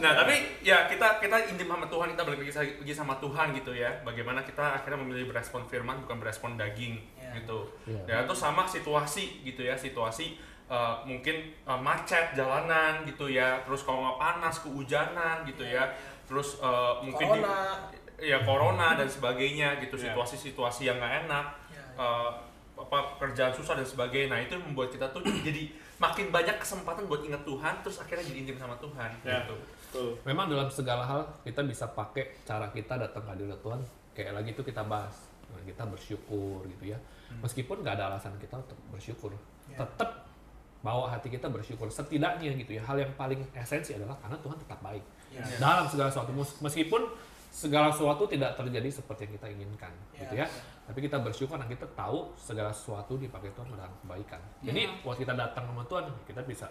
[0.00, 0.32] nah tapi
[0.62, 4.00] ya kita kita intim sama Tuhan kita balik lagi sama Tuhan gitu ya.
[4.00, 7.36] Bagaimana kita akhirnya memilih berespon firman bukan berespon daging Ya.
[7.36, 7.68] gitu.
[7.86, 8.02] Iya.
[8.08, 10.34] ya itu sama situasi gitu ya situasi
[10.70, 13.58] eh, mungkin eh, macet jalanan gitu ya.
[13.62, 15.90] Terus kalau nggak panas kehujanan gitu ya.
[16.24, 17.58] Terus eh, mungkin di- corona.
[18.16, 19.96] ya corona dan sebagainya gitu.
[19.96, 20.12] Ya.
[20.12, 21.46] situasi-situasi yang nggak enak
[21.96, 22.30] eh,
[22.76, 24.30] apa kerjaan susah dan sebagainya.
[24.30, 28.38] Nah itu membuat kita tuh jadi makin banyak kesempatan buat ingat Tuhan terus akhirnya jadi
[28.40, 29.44] intim sama Tuhan Ya.
[29.44, 29.56] gitu.
[29.90, 30.14] Tuh.
[30.22, 33.80] memang dalam segala hal kita bisa pakai cara kita datang ke hadirat Tuhan.
[34.12, 35.12] Kayak lagi itu kita bahas
[35.50, 36.98] Nah, kita bersyukur gitu ya.
[37.36, 39.34] Meskipun nggak ada alasan kita untuk bersyukur
[39.66, 39.82] Ya.
[39.82, 40.29] tetap
[40.80, 41.88] bawa hati kita bersyukur.
[41.88, 45.04] Setidaknya gitu ya hal yang paling esensi adalah karena Tuhan tetap baik.
[45.30, 45.46] Ya.
[45.62, 46.34] dalam segala sesuatu.
[46.34, 47.06] Mes- meskipun
[47.50, 50.26] segala sesuatu tidak terjadi seperti yang kita inginkan Ya.
[50.26, 50.46] gitu ya.
[50.90, 54.42] Tapi kita bersyukur dan kita tahu segala sesuatu dipakai Tuhan dalam kebaikan.
[54.58, 56.66] Jadi waktu kita datang sama Tuhan kita bisa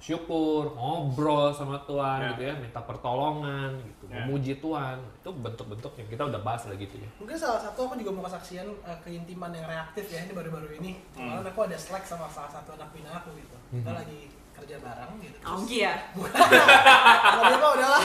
[0.00, 2.28] bersyukur ngobrol sama Tuhan Ya.
[2.32, 4.24] gitu ya minta pertolongan gitu Ya.
[4.24, 8.00] memuji Tuhan itu bentuk-bentuk yang kita udah bahas lagi gitu ya mungkin salah satu aku
[8.00, 12.02] juga mau kesaksian eh, keintiman yang reaktif ya ini baru-baru ini kemarin aku ada slack
[12.02, 15.94] sama salah satu anak bina aku gitu kita lagi kerja bareng gitu terus- Onggi ya?
[16.10, 18.02] Kalau dia mah udahlah.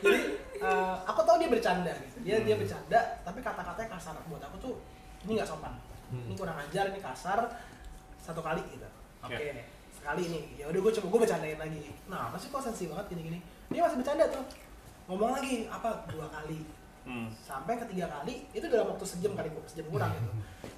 [0.00, 0.20] Jadi
[0.58, 2.16] eh, aku tahu dia bercanda gitu.
[2.22, 4.74] Dia dia bercanda, tapi kata-katanya kasar buat aku tuh
[5.24, 5.72] ini nggak sopan.
[6.08, 7.36] Ini kurang ajar, ini kasar
[8.16, 8.88] satu kali gitu.
[9.20, 9.36] Oke,
[10.04, 10.44] sekali nih.
[10.60, 11.80] Ya udah gue coba gue bercandain lagi.
[12.12, 13.40] Nah, apa sih kok sensi banget gini-gini.
[13.72, 14.44] Dia masih bercanda tuh.
[15.08, 16.60] Ngomong lagi apa dua kali.
[17.08, 17.32] Hmm.
[17.32, 20.28] Sampai ketiga kali itu dalam waktu sejam kali sejam kurang gitu.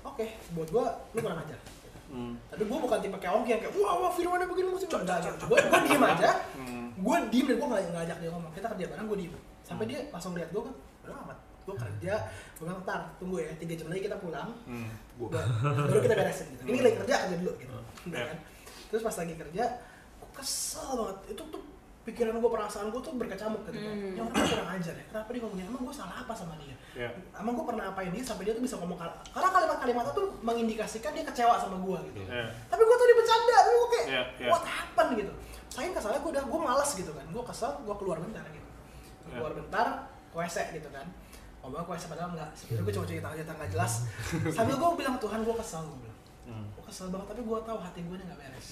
[0.07, 1.59] Oke, buat gue lu kurang ajar.
[2.07, 2.39] Hmm.
[2.55, 5.19] Tapi gue bukan tipe kayak Ongki yang kayak wah wah firmannya begini mesti enggak.
[5.43, 6.87] Gue gue diem aja, Hmm.
[6.95, 8.53] gue diem dan gue nggak ngajak dia ngomong.
[8.55, 9.35] Kita kerja bareng gue diem.
[9.67, 11.39] Sampai dia langsung lihat gue kan, udah amat.
[11.67, 12.15] Gue kerja,
[12.55, 14.55] gue bilang ntar tunggu ya tiga jam lagi kita pulang.
[14.71, 14.87] Hmm.
[15.19, 15.43] Gua,
[15.91, 16.63] baru kita beresin gitu.
[16.63, 17.75] Ini lagi kerja aja dulu gitu.
[18.07, 18.39] Udah kan?
[18.87, 19.65] Terus pas lagi kerja,
[20.17, 21.17] gue kesel banget.
[21.33, 21.63] Itu tuh
[22.03, 23.91] pikiran gue, perasaan gue tuh berkecamuk gitu kan.
[23.93, 24.15] Hmm.
[24.15, 25.05] Ya orang kurang ajar ya.
[25.07, 25.65] Kenapa dia ngomongnya?
[25.67, 26.77] Emang gue salah apa sama dia?
[26.95, 27.11] Ya.
[27.35, 31.11] Emang gue pernah apain dia sampai dia tuh bisa ngomong kal- karena kalimat-kalimatnya tuh mengindikasikan
[31.13, 32.21] dia kecewa sama gue gitu.
[32.25, 32.47] Ya.
[32.67, 34.49] Tapi gue tuh bercanda, tapi gue kayak Iya, iya.
[34.49, 35.33] what happened gitu.
[35.67, 37.27] Saking kesalnya gue udah gue malas gitu kan.
[37.27, 38.69] Gue kesel, gue keluar bentar gitu.
[39.27, 39.37] Iya.
[39.37, 39.87] Keluar bentar,
[40.31, 41.07] ke WC gitu kan.
[41.59, 42.51] Ngomong ke WC padahal enggak.
[42.55, 43.93] Sebenernya gue cuma cerita cerita nggak jelas.
[44.55, 45.83] Sambil gue bilang Tuhan gue kesel.
[45.83, 46.06] Gue
[46.87, 48.69] kesel banget tapi gue tahu hati gue nih nggak beres.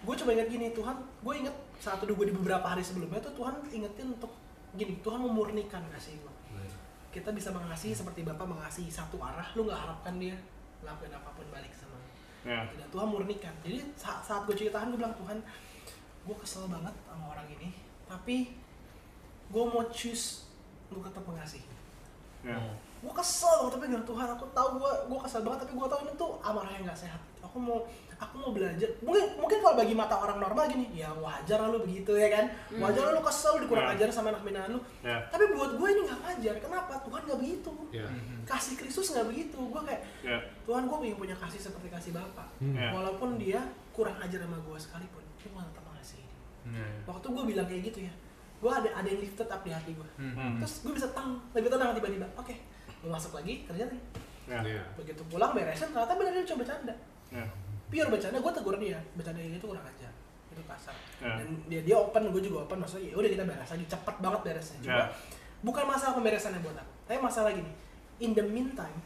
[0.00, 3.36] Gue coba inget gini Tuhan, gue inget saat itu gue di beberapa hari sebelumnya tuh
[3.36, 4.32] Tuhan ingetin untuk
[4.74, 6.32] gini Tuhan memurnikan kasih gue
[7.10, 10.38] kita bisa mengasihi seperti Bapak mengasihi satu arah, lu nggak harapkan dia
[10.86, 12.08] lakuin apa pun balik sama lu.
[12.46, 12.62] Ya.
[12.70, 13.52] Dan Tuhan murnikan.
[13.66, 15.38] Jadi saat, saat gue cuci tangan gue bilang Tuhan,
[16.24, 17.74] gue kesel banget sama orang ini,
[18.06, 18.54] tapi
[19.50, 20.46] gue mau choose
[20.88, 21.66] untuk tetap mengasihi.
[22.46, 22.56] Ya.
[23.00, 26.00] Gue kesel banget tapi dengan Tuhan aku tahu gue gue kesel banget tapi gue tahu
[26.04, 27.20] ini tuh amarah yang gak sehat.
[27.40, 27.82] Aku mau
[28.20, 28.84] aku mau belajar.
[29.00, 32.44] Mungkin mungkin kalau bagi mata orang normal gini, ya wajar lah lu begitu ya kan.
[32.76, 33.96] Wajar lah lu kesel lu dikurang Ya.
[33.96, 34.80] ajar sama anak binaan lu.
[35.00, 35.16] Ya.
[35.32, 36.54] Tapi buat gue ini gak wajar.
[36.60, 36.92] Kenapa?
[37.00, 37.72] Tuhan gak begitu.
[37.90, 38.06] Ya.
[38.44, 39.56] Kasih Kristus gak begitu.
[39.56, 40.36] Gue kayak Ya.
[40.68, 42.48] Tuhan gue ingin punya kasih seperti kasih Bapak.
[42.60, 42.76] Hmm.
[42.76, 42.92] Ya.
[42.92, 43.64] Walaupun dia
[43.96, 46.84] kurang ajar sama gue sekalipun, gue tetap mengasihi dia.
[47.08, 48.12] Waktu gue bilang kayak gitu ya,
[48.60, 50.08] gue ada ada yang lifted up di hati gue.
[50.20, 50.60] Hmm.
[50.60, 52.28] Terus gue bisa tang, lebih tenang tiba-tiba.
[52.36, 52.54] Oke,
[53.00, 53.84] gue masuk lagi kerja.
[54.50, 54.60] Ya.
[54.60, 54.82] Ya.
[54.98, 56.94] Begitu pulang beresin, ternyata benar dia coba bercanda.
[57.30, 57.44] Ya.
[57.90, 58.98] Pure bercanda, gue tegur dia.
[59.14, 60.12] Bercanda itu kurang ajar,
[60.50, 60.94] itu kasar.
[61.22, 61.38] Ya.
[61.38, 62.82] Dan dia dia open, gue juga open.
[62.82, 64.78] Maksudnya ya udah kita beres lagi, cepet banget beresnya.
[64.82, 65.04] Cuma Ya.
[65.60, 67.72] bukan masalah pemberesannya buat aku, tapi masalah gini.
[68.20, 68.98] In the meantime,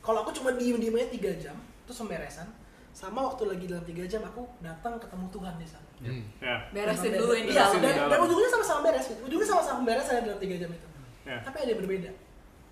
[0.00, 2.46] kalau aku cuma diem diem aja tiga jam, terus pemberesan,
[2.96, 5.88] sama waktu lagi dalam tiga jam aku datang ketemu Tuhan di sana.
[6.00, 6.22] Hmm.
[6.40, 6.56] Ya.
[6.72, 9.20] Beresin dulu ini Iya, Beresin dan, dan ujungnya sama-sama beres gitu.
[9.24, 10.88] Ujungnya sama-sama beres saya dalam tiga jam itu.
[11.26, 11.36] Ya.
[11.44, 12.10] Tapi ada yang berbeda.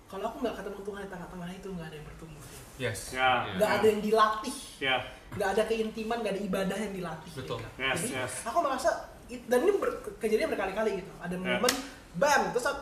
[0.05, 2.43] Kalau aku nggak ketemu Tuhan di tengah-tengah itu nggak ada yang bertumbuh.
[2.77, 2.99] Yes.
[3.11, 3.29] Ya.
[3.57, 4.57] Nggak ada yang dilatih.
[4.77, 4.95] Ya.
[5.33, 7.31] Nggak ada keintiman, nggak ada ibadah yang dilatih.
[7.33, 7.57] Betul.
[7.57, 7.81] Gitu.
[7.81, 8.33] Yes, Jadi yes.
[8.45, 8.89] aku merasa
[9.25, 11.11] dan ini ber- kejadian berkali-kali gitu.
[11.17, 11.57] Ada Ya.
[11.57, 11.73] momen
[12.15, 12.75] bam terus uh,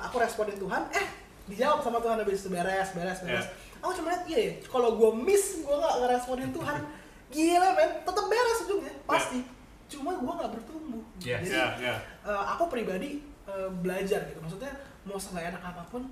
[0.00, 1.06] aku responin Tuhan, eh
[1.50, 3.46] dijawab sama Tuhan habis beres, beres, beres.
[3.46, 3.52] Ya.
[3.82, 6.76] Aku cuma lihat iya ya, kalau gue miss gue nggak ngeresponin Tuhan,
[7.34, 9.42] gila men, tetap beres ujungnya pasti.
[9.90, 11.02] Cuma gue nggak bertumbuh.
[11.18, 11.42] Yes.
[11.42, 11.66] Jadi Ya.
[11.82, 11.94] Ya.
[12.22, 13.18] eh, aku pribadi
[13.50, 14.70] eh, belajar gitu maksudnya
[15.02, 16.06] mau nggak enak apa pun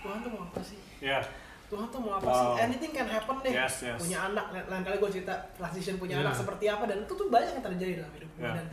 [0.00, 1.20] Tuhan tuh mau apa sih Ya.
[1.66, 2.34] Tuhan tuh mau apa Wow.
[2.34, 3.94] sih anything can happen deh Yes, yes.
[3.96, 6.24] punya anak lain kali gue cerita transition punya Yeah.
[6.24, 8.54] anak seperti apa dan itu tuh banyak yang terjadi dalam hidup gue Yeah.
[8.56, 8.66] dan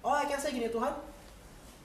[0.00, 0.92] oh I can say gini Tuhan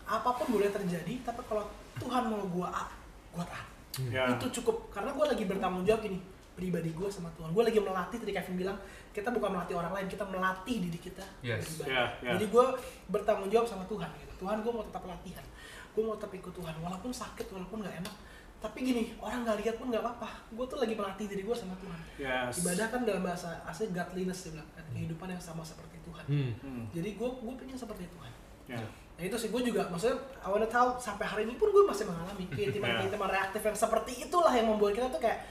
[0.06, 2.86] apa pun boleh terjadi tapi kalau Tuhan mau gue A
[3.32, 3.68] gue taat
[4.06, 4.28] Ya.
[4.30, 6.20] itu cukup karena gue lagi bertanggung jawab gini
[6.52, 8.78] pribadi gue sama Tuhan gue lagi melatih tadi Kevin bilang
[9.10, 11.80] kita bukan melatih orang lain kita melatih diri kita Yes.
[11.80, 12.32] beribadah Ya, ya.
[12.36, 12.66] jadi gue
[13.10, 15.46] bertanggung jawab sama Tuhan gitu Tuhan gue mau tetap latihan
[15.90, 18.16] gue mau tetap ikut Tuhan walaupun sakit walaupun nggak enak
[18.58, 21.76] tapi gini orang nggak lihat pun nggak apa-apa gue tuh lagi melatih diri gue sama
[21.76, 22.60] Tuhan Yes.
[22.60, 26.52] ibadah kan dalam bahasa asli godliness dia bilang kan kehidupan yang sama seperti Tuhan Hmm.
[26.60, 26.84] Hmm.
[26.90, 28.32] jadi gue gue pengen seperti Tuhan
[28.66, 28.82] Ya.
[29.16, 32.04] Nah itu sih gue juga maksudnya I wanna tell sampai hari ini pun gue masih
[32.04, 32.56] mengalami Ya.
[32.58, 35.46] keintiman-keintiman reaktif yang seperti itulah yang membuat kita tuh kayak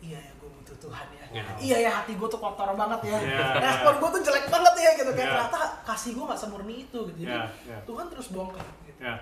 [0.00, 1.24] iya ya gue butuh Tuhan ya.
[1.30, 1.44] Ya.
[1.58, 3.18] Iya ya hati gue tuh kotor banget ya.
[3.18, 5.32] Ya, Respon gue tuh jelek banget ya gitu kayak Ya.
[5.36, 7.18] ternyata kasih gue gak semurni itu gitu.
[7.20, 7.78] Jadi Ya, ya.
[7.84, 8.98] Tuhan terus bongkar gitu.
[8.98, 9.14] Ya.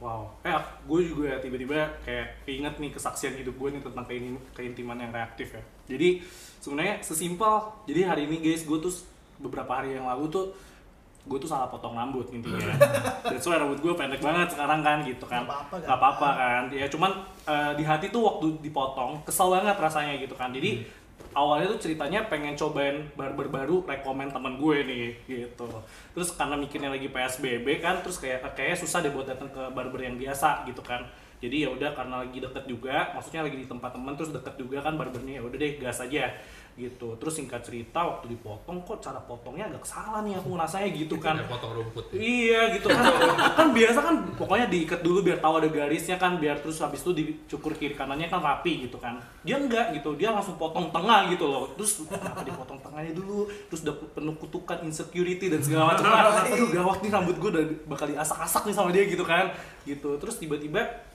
[0.00, 0.32] Wow.
[0.40, 0.56] Eh,
[0.88, 5.12] gue juga ya tiba-tiba kayak keinget nih kesaksian hidup gue nih tentang kein- keintiman yang
[5.12, 5.62] reaktif ya.
[5.86, 6.24] Jadi
[6.56, 7.52] sebenarnya sesimpel.
[7.84, 8.88] Jadi hari ini guys, gue tuh
[9.36, 10.46] beberapa hari yang lalu tuh
[11.20, 12.56] gue tuh salah potong rambut intinya.
[13.28, 15.44] That's why rambut gue pendek banget sekarang kan gitu kan.
[15.44, 16.62] Nggak apa-apa, apa-apa kan.
[16.72, 17.12] Ya cuman
[17.44, 20.48] eh, di hati tuh waktu dipotong kesel banget rasanya gitu kan.
[20.48, 20.80] Jadi
[21.30, 25.68] awalnya tuh ceritanya pengen cobain barber baru rekomen temen gue nih gitu.
[26.16, 30.00] Terus karena mikirnya lagi psbb kan terus kayak kayaknya susah deh buat datang ke barber
[30.02, 31.06] yang biasa gitu kan.
[31.40, 34.84] Jadi ya udah karena lagi deket juga maksudnya lagi di tempat temen terus deket juga
[34.84, 36.28] kan barbernya ya udah deh gas aja
[36.78, 41.14] gitu terus singkat cerita waktu dipotong kok cara potongnya agak salah nih aku ngerasanya gitu
[41.18, 42.06] kan potong rumput.
[42.14, 42.18] ya.
[42.20, 43.04] Iya gitu kan.
[43.58, 47.10] kan biasa kan pokoknya diikat dulu biar tahu ada garisnya kan biar terus habis itu
[47.12, 49.18] dicukur kiri kanannya kan rapi gitu kan.
[49.42, 50.14] Dia enggak gitu.
[50.16, 51.70] Dia langsung potong tengah gitu loh.
[51.74, 53.50] Terus kenapa dipotong tengahnya dulu?
[53.68, 56.06] Terus udah penuh kutukan insecurity dan segala macam.
[56.54, 59.52] Aduh gawat nih rambut gue udah bakal diasak-asak nih sama dia gitu kan.
[59.84, 60.10] Gitu.
[60.20, 61.09] Terus tiba-tiba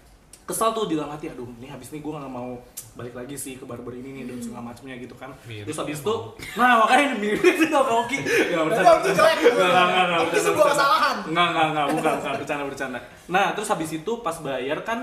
[0.46, 2.54] kesal tuh di dalam hati aduh ini habis ini gue nggak mau
[2.94, 5.98] balik lagi sih ke barber ini nih dan segala macamnya gitu kan Mirip terus habis
[5.98, 6.38] ya, itu mau.
[6.54, 9.38] nah makanya mirip sih sama Oki ya Berarti waktu jelek.
[9.42, 10.74] Nggak, nggak, nggak, nggak, Itu bercanda, sebuah bercanda.
[10.78, 11.16] kesalahan.
[11.26, 13.00] Nggak, nggak, nggak, bukan, bukan, bercanda, bercanda.
[13.26, 15.00] Nah, terus habis itu pas bayar kan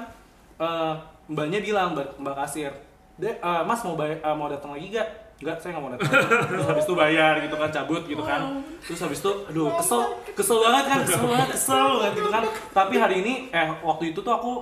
[0.62, 0.94] eh,
[1.26, 2.70] mbaknya bilang, mbak, mbak kasir,
[3.18, 5.08] "Dek, eh, mas mau bayar, eh, mau datang lagi gak?
[5.42, 6.10] Enggak, saya nggak mau datang.
[6.54, 8.40] terus habis itu bayar gitu kan, cabut gitu kan.
[8.78, 10.00] Terus habis itu, aduh, kesel,
[10.38, 12.42] kesel banget kan, kesel banget, kesel banget gitu kan.
[12.70, 14.52] Tapi hari ini, eh waktu itu tuh aku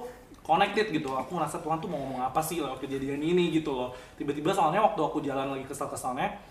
[0.46, 1.12] connected gitu.
[1.14, 3.90] Aku ngerasa Tuhan tuh mau ngomong apa sih lewat kejadian ini gitu loh.
[4.16, 6.50] Tiba-tiba soalnya waktu aku jalan lagi kesel-keselnya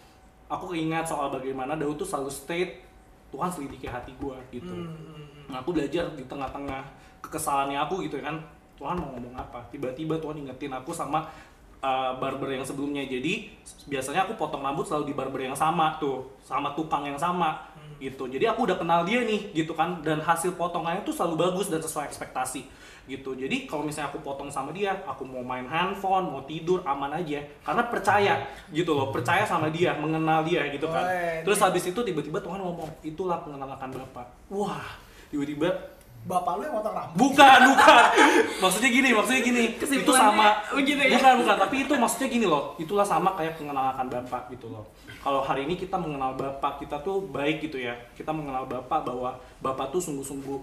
[0.49, 2.81] aku keingat soal bagaimana Daud tuh selalu state
[3.29, 4.73] Tuhan selidiki hati gue gitu.
[4.73, 6.81] Hmm, nah, aku belajar di tengah-tengah
[7.21, 8.41] kekesalannya aku gitu ya kan.
[8.73, 9.61] Tuhan mau ngomong apa?
[9.69, 11.29] Tiba-tiba Tuhan ingetin aku sama
[11.85, 13.05] uh, barber yang sebelumnya.
[13.05, 13.53] Jadi
[13.85, 17.68] biasanya aku potong rambut selalu di barber yang sama tuh sama tukang yang sama
[17.99, 18.25] gitu.
[18.25, 20.01] Jadi aku udah kenal dia nih gitu kan.
[20.01, 22.65] Dan hasil potongannya tuh selalu bagus dan sesuai ekspektasi
[23.05, 23.35] gitu.
[23.35, 27.43] Jadi kalau misalnya aku potong sama dia aku mau main handphone mau tidur aman aja.
[27.61, 28.33] Karena percaya
[28.71, 29.11] gitu loh.
[29.11, 31.03] Percaya sama dia mengenal dia gitu kan.
[31.43, 34.27] Terus habis itu tiba-tiba Tuhan ngomong itulah pengenalan Bapak.
[34.49, 34.97] Wah
[35.29, 37.15] tiba-tiba bapak lu yang potong rambut.
[37.15, 38.05] Bukan, bukan.
[38.59, 39.63] Maksudnya gini, maksudnya gini.
[39.79, 41.15] Itu sama begitu ya?
[41.15, 42.75] Bukan, bukan, tapi itu maksudnya gini loh.
[42.75, 44.83] Itulah sama kayak mengenalkan Bapak gitu loh.
[45.19, 47.95] Kalau hari ini kita mengenal Bapak, kita tuh baik gitu ya.
[48.15, 50.59] Kita mengenal Bapak bahwa Bapak tuh sungguh-sungguh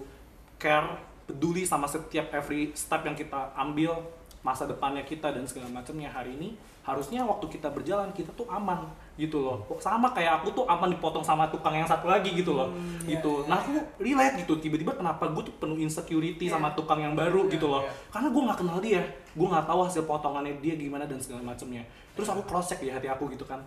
[0.60, 4.00] care, peduli sama setiap every step yang kita ambil,
[4.46, 6.54] masa depannya kita dan segala macamnya hari ini
[6.86, 8.86] harusnya waktu kita berjalan kita tuh aman
[9.18, 9.58] gitu loh.
[9.66, 12.70] Kok sama kayak aku tuh aman dipotong sama tukang yang satu lagi gitu loh.
[13.02, 13.42] Iya, gitu.
[13.42, 14.54] iya, nah aku relate gitu.
[14.62, 16.54] Tiba-tiba kenapa gue tuh penuh insecurity Iya.
[16.54, 17.82] sama tukang yang baru Iya, gitu loh.
[17.82, 17.90] iya.
[18.14, 19.02] karena gue nggak kenal dia.
[19.34, 21.82] Gue nggak tahu hasil potongannya dia gimana dan segala macamnya.
[22.14, 23.58] Terus aku cross check di hati aku gitu kan.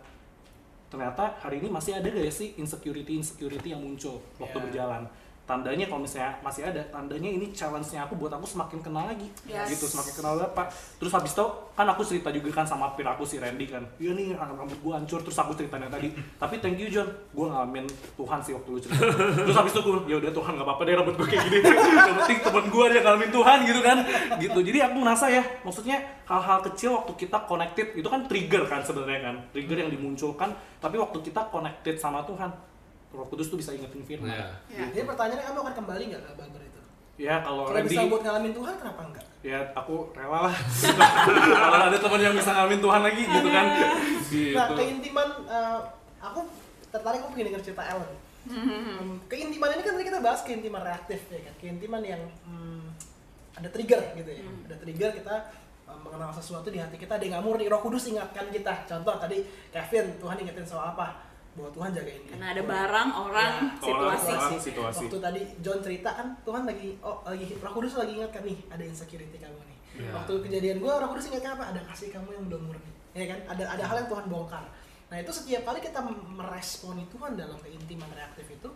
[0.87, 4.63] Ternyata hari ini masih ada gak sih insecurity insecurity yang muncul waktu Iya.
[4.71, 5.03] berjalan
[5.49, 9.25] tandanya kalau misalnya masih ada tandanya ini challenge-nya aku buat aku semakin kenal lagi.
[9.49, 9.73] Yes.
[9.73, 10.69] gitu semakin kenal bapak
[11.01, 13.81] terus habis itu kan aku cerita juga kan sama peer aku si Randy kan.
[13.97, 15.25] Iya nih rambut gue hancur.
[15.25, 16.13] Terus aku ceritanya tadi.
[16.37, 17.09] Tapi thank you John.
[17.33, 19.01] Gue ngalamin Tuhan sih waktu lu cerita.
[19.49, 21.59] Terus habis itu gue ya udah Tuhan gak apa-apa deh rambut gue kayak gini.
[22.09, 23.97] Yang penting temen gue dia ngalamin Tuhan gitu kan.
[24.37, 24.59] Gitu.
[24.69, 25.97] Jadi aku ngerasa ya maksudnya
[26.29, 29.35] hal-hal kecil waktu kita connected itu kan trigger kan sebenarnya kan.
[29.49, 30.53] Trigger yang dimunculkan.
[30.77, 32.69] Tapi waktu kita connected sama Tuhan
[33.09, 34.47] Roh Kudus tuh bisa ingetin firman Iya.
[34.69, 34.85] Ya.
[34.93, 36.79] Jadi pertanyaannya kamu akan kembali nggak ke Bangor itu?
[37.19, 39.25] ya kalau Kalau Randy bisa buat ngalamin Tuhan kenapa enggak?
[39.39, 40.55] ya aku rela lah
[41.63, 45.79] kalau ada teman yang bisa ngalamin Tuhan lagi gitu kan gitu Nah, keintiman eh,
[46.19, 46.39] aku
[46.89, 48.11] tertarik aku pengen denger cerita Ellen.
[48.47, 51.53] Hmm, keintiman ini kan tadi kita bahas keintiman reaktif ya kan.
[51.59, 52.87] Keintiman yang hmm,
[53.53, 54.41] ada trigger gitu ya.
[54.67, 55.35] Ada trigger kita
[55.87, 57.65] eh, mengenal sesuatu di hati kita ada yang nggak murni.
[57.67, 58.87] Roh Kudus ingatkan kita.
[58.87, 61.28] Contoh tadi Kevin, Tuhan ingetin soal apa?
[61.59, 62.31] Bahwa Tuhan jagain dia.
[62.31, 64.31] Karena ada barang, orang, Ya, situasi.
[64.31, 65.03] orang, situasi.
[65.03, 68.79] Waktu tadi John cerita kan Tuhan lagi oh lagi Roh Kudus lagi ingatkan nih ada
[68.81, 69.77] insecurity kamu nih.
[69.99, 70.11] Ya.
[70.13, 71.65] Waktu kejadian gua Roh Kudus ingatkan apa?
[71.69, 72.91] Ada kasih kamu yang belum murni.
[73.11, 73.39] Ya kan?
[73.49, 74.63] Ada ada hal yang Tuhan bongkar.
[75.09, 78.69] Nah, itu setiap kali kita meresponi Tuhan dalam keintiman reaktif itu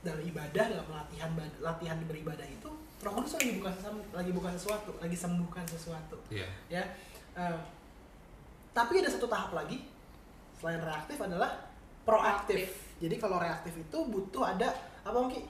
[0.00, 2.68] dalam ibadah, dalam latihan latihan beribadah itu
[3.00, 6.44] Roh Kudus lagi buka sesam- lagi buka sesuatu, lagi sembuhkan sesuatu Iya.
[6.68, 6.84] ya
[7.30, 7.60] Eh,
[8.70, 9.86] tapi ada satu tahap lagi
[10.52, 11.69] selain reaktif adalah
[12.02, 12.70] proaktif Proaktif.
[12.98, 14.68] jadi kalau reaktif itu butuh ada
[15.00, 15.44] apa mungkin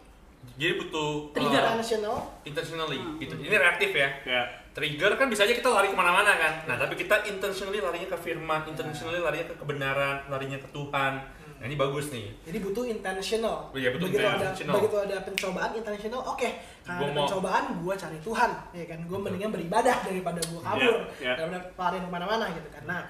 [0.57, 1.53] Jadi butuh Trigger.
[1.59, 3.17] uh, intentional intentionally Hmm.
[3.19, 3.37] gitu.
[3.39, 4.09] Ini reaktif ya.
[4.25, 6.65] ya Trigger kan bisa aja kita lari ke mana-mana kan.
[6.65, 11.13] Nah tapi kita intentionally larinya ke firman, intentionally larinya ke kebenaran, larinya ke Tuhan.
[11.53, 12.33] Nah ini bagus nih.
[12.43, 14.75] jadi butuh intentional Oh iya, betul, begitu ada intentional.
[14.81, 16.49] begitu ada pencobaan intentional oke
[16.81, 20.61] karena Gua ada mau- pencobaan gua cari Tuhan ya kan gua mendingan beribadah daripada gua
[20.65, 21.33] kabur Iya, iya.
[21.37, 23.01] daripada lari ke mana-mana gitu kan nah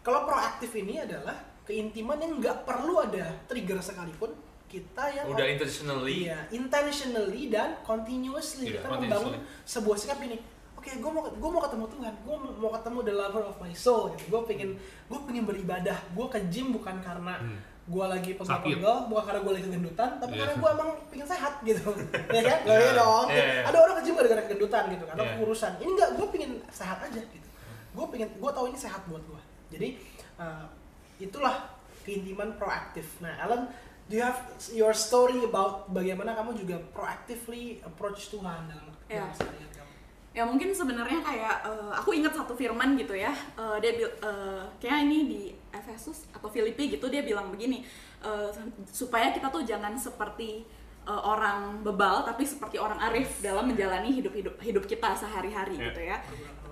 [0.00, 4.30] kalau proaktif ini adalah keintiman yang nggak perlu ada trigger sekalipun
[4.64, 6.26] kita yang Udah intentionally.
[6.26, 9.04] Iya, intentionally dan continuously Iya, kita continuously.
[9.06, 10.38] membangun sebuah sikap gini.
[10.74, 14.10] Oke, gue mau gue mau ketemu Tuhan, gue mau ketemu the lover of my soul.
[14.10, 14.26] Gitu.
[14.28, 14.74] Gue pengen
[15.06, 15.94] gue pengen beribadah.
[16.10, 17.58] Gue ke gym bukan karena Hmm.
[17.84, 20.40] gue lagi pegel-pegel, bukan karena gue lagi kegendutan, tapi Iya.
[20.40, 21.88] karena gue emang pengen sehat gitu.
[22.36, 22.58] ya kan?
[22.64, 23.26] Gak Iya, dong.
[23.28, 23.62] iya, iya.
[23.66, 25.34] Ada orang ke gym gara-gara kegendutan gitu atau Iya.
[25.36, 25.72] kurusan.
[25.78, 27.48] Ini enggak, gue pengen sehat aja gitu.
[27.92, 29.40] Gue pengen, gue tahu ini sehat buat gue.
[29.70, 29.88] Jadi
[30.38, 30.66] uh,
[31.22, 31.70] itulah
[32.02, 33.06] keintiman proaktif.
[33.18, 33.70] Nah, Alan,
[34.04, 39.22] do you have your story about bagaimana kamu juga proactively approach Tuhan dalam Ya.
[39.22, 39.90] dalam keseharian kamu?
[40.32, 43.30] Ya mungkin sebenarnya kayak eh, aku ingat satu firman gitu ya.
[43.54, 47.84] Eh, dia bil- eh, kayak ini di Efesus atau Filipi gitu dia bilang begini
[48.20, 48.48] eh,
[48.86, 50.64] supaya kita tuh jangan seperti
[51.02, 55.84] eh, orang bebal tapi seperti orang arif dalam menjalani hidup hidup hidup kita sehari-hari Ya.
[55.88, 56.16] gitu ya.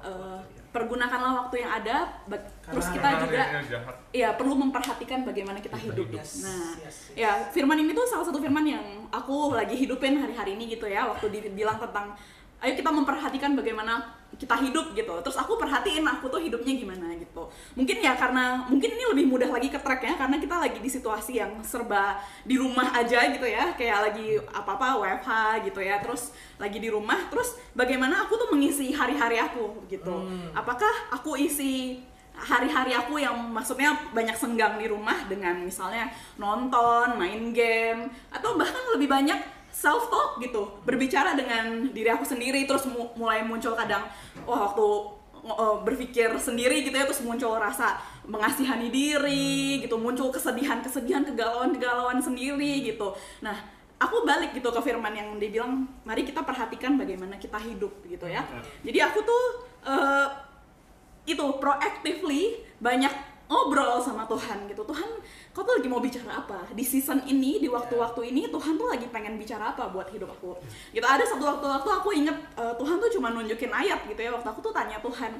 [0.01, 3.79] Eh, pergunakanlah waktu yang ada, ba- terus Karena- kita Karena juga
[4.13, 6.07] ya perlu memperhatikan bagaimana kita Kita hidup.
[6.07, 6.19] hidup.
[6.19, 7.19] Yes, Nah, yes, yes.
[7.19, 11.07] ya firman ini tuh salah satu firman yang aku lagi hidupin hari-hari ini gitu ya.
[11.07, 12.15] Waktu dibilang tentang
[12.61, 15.11] ayo kita memperhatikan bagaimana kita hidup gitu.
[15.20, 17.51] Terus aku perhatiin aku tuh hidupnya gimana gitu.
[17.75, 20.90] Mungkin ya karena mungkin ini lebih mudah lagi ke track ya karena kita lagi di
[20.90, 23.75] situasi yang serba di rumah aja gitu ya.
[23.75, 25.31] Kayak lagi apa-apa WFH
[25.66, 25.99] gitu ya.
[25.99, 30.31] Terus lagi di rumah terus bagaimana aku tuh mengisi hari-hari aku gitu.
[30.55, 32.01] Apakah aku isi
[32.40, 36.09] hari-hari aku yang maksudnya banyak senggang di rumah dengan misalnya
[36.40, 39.37] nonton, main game, atau bahkan lebih banyak
[39.81, 44.05] self talk gitu, berbicara dengan diri aku sendiri terus mu- mulai muncul kadang
[44.45, 44.87] wah waktu
[45.40, 47.97] eh, berpikir sendiri gitu ya terus muncul rasa
[48.29, 53.16] mengasihani diri gitu, muncul kesedihan-kesedihan, kegalauan-kegalauan sendiri gitu.
[53.40, 53.57] Nah,
[53.97, 58.29] aku balik gitu ke firman yang dia bilang mari kita perhatikan bagaimana kita hidup gitu
[58.29, 58.45] ya.
[58.85, 59.45] Jadi aku tuh
[59.88, 60.29] eh,
[61.25, 65.11] itu proactively banyak ngobrol sama Tuhan gitu Tuhan
[65.51, 69.11] kau tuh lagi mau bicara apa di season ini di waktu-waktu ini Tuhan tuh lagi
[69.11, 70.55] pengen bicara apa buat hidup aku
[70.95, 74.47] gitu ada satu waktu-waktu aku inget eh, Tuhan tuh cuma nunjukin ayat gitu ya waktu
[74.47, 75.35] aku tuh tanya Tuhan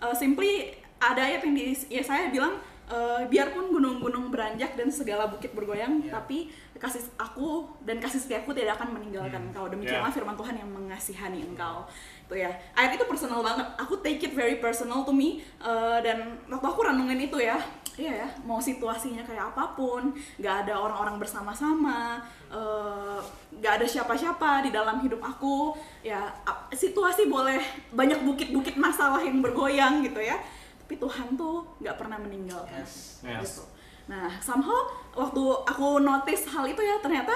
[0.00, 2.56] eh, simply ada ayat yang di ya saya bilang
[2.88, 6.18] eh, biarpun gunung-gunung beranjak dan segala bukit bergoyang, Iya.
[6.18, 9.48] tapi kasih aku dan kasih setiaku tidak akan meninggalkan Hmm.
[9.54, 9.70] engkau.
[9.70, 10.16] Demikianlah Iya.
[10.18, 11.86] firman Tuhan yang mengasihani engkau.
[12.30, 12.54] Itu ya.
[12.78, 13.66] Ayat itu personal banget.
[13.74, 15.42] Aku take it very personal to me.
[15.58, 17.58] Eh, dan waktu aku renungin itu ya,
[17.98, 23.18] iya ya, mau situasinya kayak apa pun, nggak ada orang-orang bersama-sama, eh,
[23.58, 26.30] nggak ada siapa-siapa di dalam hidup aku, ya
[26.70, 27.58] situasi boleh
[27.90, 30.38] banyak bukit-bukit masalah yang bergoyang gitu ya,
[30.86, 32.78] tapi Tuhan tuh nggak pernah meninggalkan.
[32.78, 33.20] Yes.
[33.26, 33.42] Yes.
[33.42, 33.62] Gitu.
[34.06, 37.34] Nah, somehow waktu aku notice hal itu ya ternyata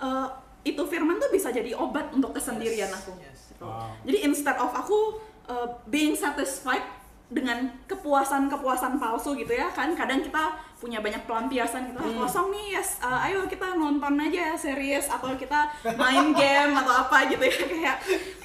[0.00, 0.28] eh,
[0.64, 3.12] itu firman tuh bisa jadi obat untuk kesendirian Yes, aku.
[3.20, 3.45] yes.
[3.56, 3.64] Gitu.
[3.64, 3.88] Wow.
[4.04, 5.16] Jadi instead of aku
[5.48, 6.84] uh, being satisfied
[7.26, 12.22] dengan kepuasan-kepuasan palsu gitu ya kan kadang kita punya banyak pelampiasan gitu Hmm.
[12.22, 15.66] kosong nih yes uh, ayo kita nonton aja series atau kita
[15.98, 17.96] main game atau apa gitu ya kayak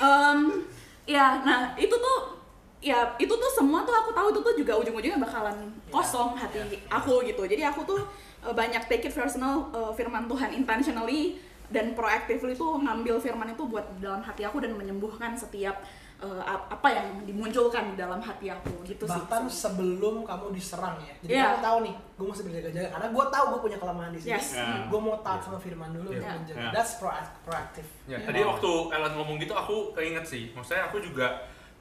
[0.02, 0.65] um,
[1.06, 2.41] ya nah itu tuh
[2.82, 5.54] ya itu tuh semua tuh aku tahu itu tuh juga ujung-ujungnya bakalan
[5.93, 6.58] kosong hati
[6.89, 8.02] aku gitu jadi aku tuh
[8.41, 11.38] uh, banyak take it personal uh, firman Tuhan intentionally
[11.71, 15.79] dan proactively tuh ngambil firman itu buat di dalam hati aku dan menyembuhkan setiap
[16.17, 20.99] uh, ap- apa yang dimunculkan di dalam hati aku gitu Bahkan sih sebelum kamu diserang
[20.99, 21.13] ya.
[21.19, 21.43] Jadi Iya.
[21.47, 24.31] kamu tahu nih, gue mesti berjaga-jaga karena gue tahu gue punya kelemahan di sini.
[24.31, 24.47] Yes.
[24.53, 24.86] Ya.
[24.86, 26.19] Gue mau taat sama firman dulu Iya.
[26.19, 26.60] untuk menjaga.
[26.60, 26.69] Ya.
[26.71, 27.88] That's proact- proactive.
[28.05, 28.27] Ya, Iya.
[28.27, 30.43] tadi waktu Ellen ngomong gitu aku keinget sih.
[30.51, 31.27] Maksudnya aku juga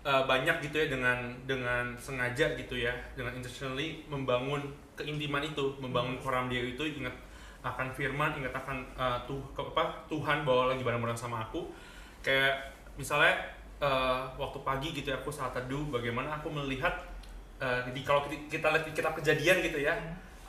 [0.01, 6.17] uh, banyak gitu ya dengan dengan sengaja gitu ya, dengan intentionally membangun keintiman itu, membangun
[6.17, 7.13] koram dia itu ingat
[7.61, 11.69] akan firman, ingat akan uh, tuh ke- apa Tuhan bawa lagi bareng-bareng sama aku.
[12.21, 13.37] Kayak misalnya
[13.79, 16.93] uh, waktu pagi gitu ya aku saat teduh bagaimana aku melihat
[17.61, 19.93] uh, di kalau kita, kita lihat di kitab kejadian gitu ya.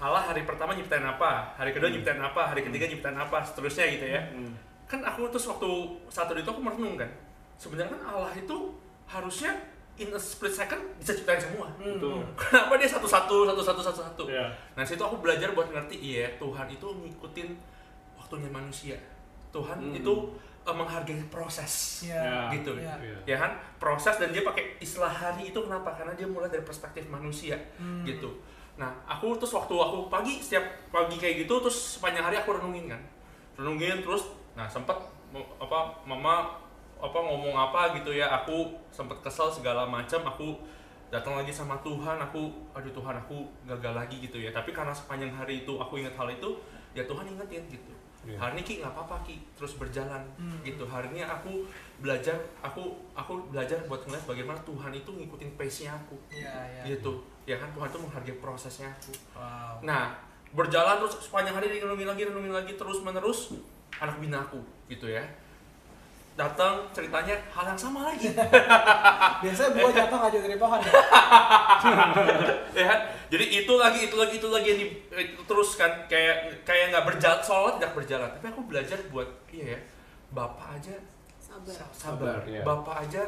[0.01, 4.07] Allah hari pertama nyiptain apa, hari kedua nyiptain apa, hari ketiga nyiptain apa, seterusnya gitu
[4.09, 4.55] ya Hmm.
[4.89, 5.69] kan aku terus waktu
[6.09, 7.07] saat itu aku merenung kan
[7.55, 9.55] sebenarnya kan Allah itu harusnya
[10.01, 11.95] in a split second bisa ciptain semua Hmm.
[11.95, 12.19] Betul.
[12.35, 14.49] kenapa dia satu satu satu satu satu satu Iya.
[14.73, 17.49] nah situ aku belajar buat ngerti iya Tuhan itu ngikutin
[18.15, 18.97] waktunya manusia
[19.49, 19.93] Tuhan Hmm.
[19.93, 20.13] itu
[20.61, 22.17] eh, menghargai proses Iya.
[22.17, 22.37] Ya.
[22.51, 22.93] gitu Iya.
[22.97, 23.17] Iya.
[23.25, 27.05] ya kan proses dan dia pakai istilah hari itu kenapa karena dia mulai dari perspektif
[27.07, 28.01] manusia Hmm.
[28.01, 28.29] gitu
[28.73, 32.87] nah aku terus waktu aku pagi setiap pagi kayak gitu terus sepanjang hari aku renungin
[32.87, 33.01] kan
[33.53, 34.95] renungin terus nah sempat
[35.57, 36.49] apa mama
[37.01, 40.53] apa ngomong apa gitu ya aku sempat kesel segala macam aku
[41.09, 45.29] datang lagi sama Tuhan aku aduh Tuhan aku gagal lagi gitu ya tapi karena sepanjang
[45.29, 46.61] hari itu aku ingat hal itu
[46.91, 48.37] ya Tuhan ingetin gitu Iya.
[48.37, 50.61] hari ini ki nggak apa-apa ki terus berjalan Hmm.
[50.61, 51.65] gitu hari ini aku
[51.97, 56.83] belajar aku aku belajar buat ngeliat bagaimana Tuhan itu ngikutin pace-nya aku Iya, iya.
[56.85, 59.81] gitu ya kan Tuhan itu menghargai prosesnya aku Wow.
[59.81, 60.13] nah
[60.53, 63.57] berjalan terus sepanjang hari renungin lagi renungin lagi terus menerus
[63.97, 65.25] anak bina aku gitu ya
[66.31, 68.31] datang ceritanya hal yang sama lagi
[69.43, 70.91] Biasanya jatuh nggak jauh dari pohon ya.
[72.77, 72.99] ya kan?
[73.27, 74.87] jadi itu lagi itu lagi itu lagi yang di,
[75.27, 79.75] itu terus kan kayak kayak nggak berjalan seolah tidak berjalan tapi aku belajar buat iya
[79.75, 79.79] ya
[80.31, 80.95] bapak aja
[81.37, 82.61] sabar sa- sabar, Sabar, iya.
[82.63, 83.21] bapak aja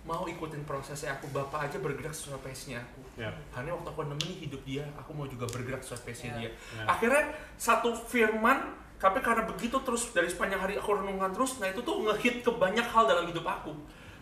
[0.00, 3.28] mau ikutin prosesnya aku bapak aja bergerak sesuai pace-nya aku Ya.
[3.52, 6.38] Karena waktu aku nemenin hidup dia, aku mau juga bergerak sesuai pace-nya Ya.
[6.40, 6.50] dia.
[6.72, 6.84] Ya.
[6.88, 7.22] Akhirnya
[7.60, 12.04] satu firman, tapi karena begitu terus dari sepanjang hari aku renungkan terus, nah itu tuh
[12.04, 13.72] ngehit ke banyak hal dalam hidup aku.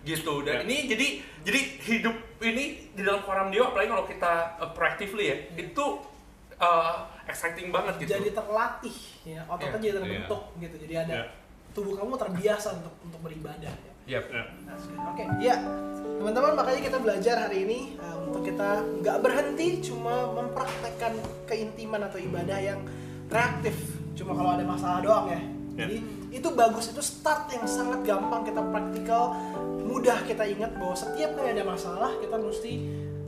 [0.07, 0.47] Gitu.
[0.47, 0.65] Dan Ya.
[0.65, 1.07] ini jadi
[1.43, 5.85] jadi hidup ini di dalam koram dia apalagi kalau kita uh, proactively ya, itu
[6.63, 8.23] uh, exciting banget gitu.
[8.23, 9.83] Jadi terlatih ya, ototnya Iya.
[9.83, 10.77] jadi terbentuk gitu.
[10.87, 11.25] Jadi ada Iya.
[11.75, 13.75] tubuh kamu terbiasa untuk untuk beribadah.
[14.07, 14.23] Ya.
[14.23, 14.25] Yap.
[14.65, 15.03] That's good.
[15.03, 15.59] Oke, ya
[16.23, 22.17] teman-teman makanya kita belajar hari ini uh, untuk kita nggak berhenti cuma mempraktekkan keintiman atau
[22.17, 22.81] ibadah yang
[23.29, 25.39] reaktif cuma kalau ada masalah doang ya.
[25.39, 25.87] Ya.
[25.87, 25.97] Jadi
[26.35, 29.39] itu bagus itu start yang sangat gampang kita praktikal
[29.87, 32.73] mudah kita ingat bahwa setiap kali ada masalah kita mesti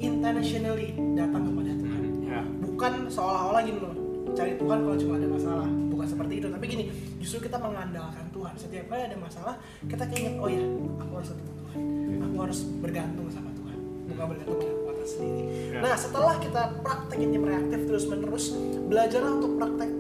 [0.03, 2.01] intentionally datang kepada Tuhan.
[2.27, 2.43] Ya.
[2.43, 3.95] Bukan seolah-olah gini loh
[4.35, 6.85] cari Tuhan kalau cuma ada masalah bukan seperti itu tapi gini
[7.19, 10.63] justru kita mengandalkan Tuhan setiap kali ada masalah kita keinget oh ya
[11.03, 11.81] aku harus ketemu Tuhan
[12.25, 13.77] aku harus bergantung sama Tuhan
[14.07, 15.79] bukan bergantung pada kekuatan sendiri Ya.
[15.87, 18.59] nah setelah kita praktek intim reaktif terus menerus
[18.91, 20.00] belajarlah untuk praktek yang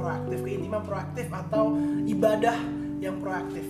[0.00, 1.76] proaktif keintiman proaktif atau
[2.08, 2.56] ibadah
[3.04, 3.68] yang proaktif.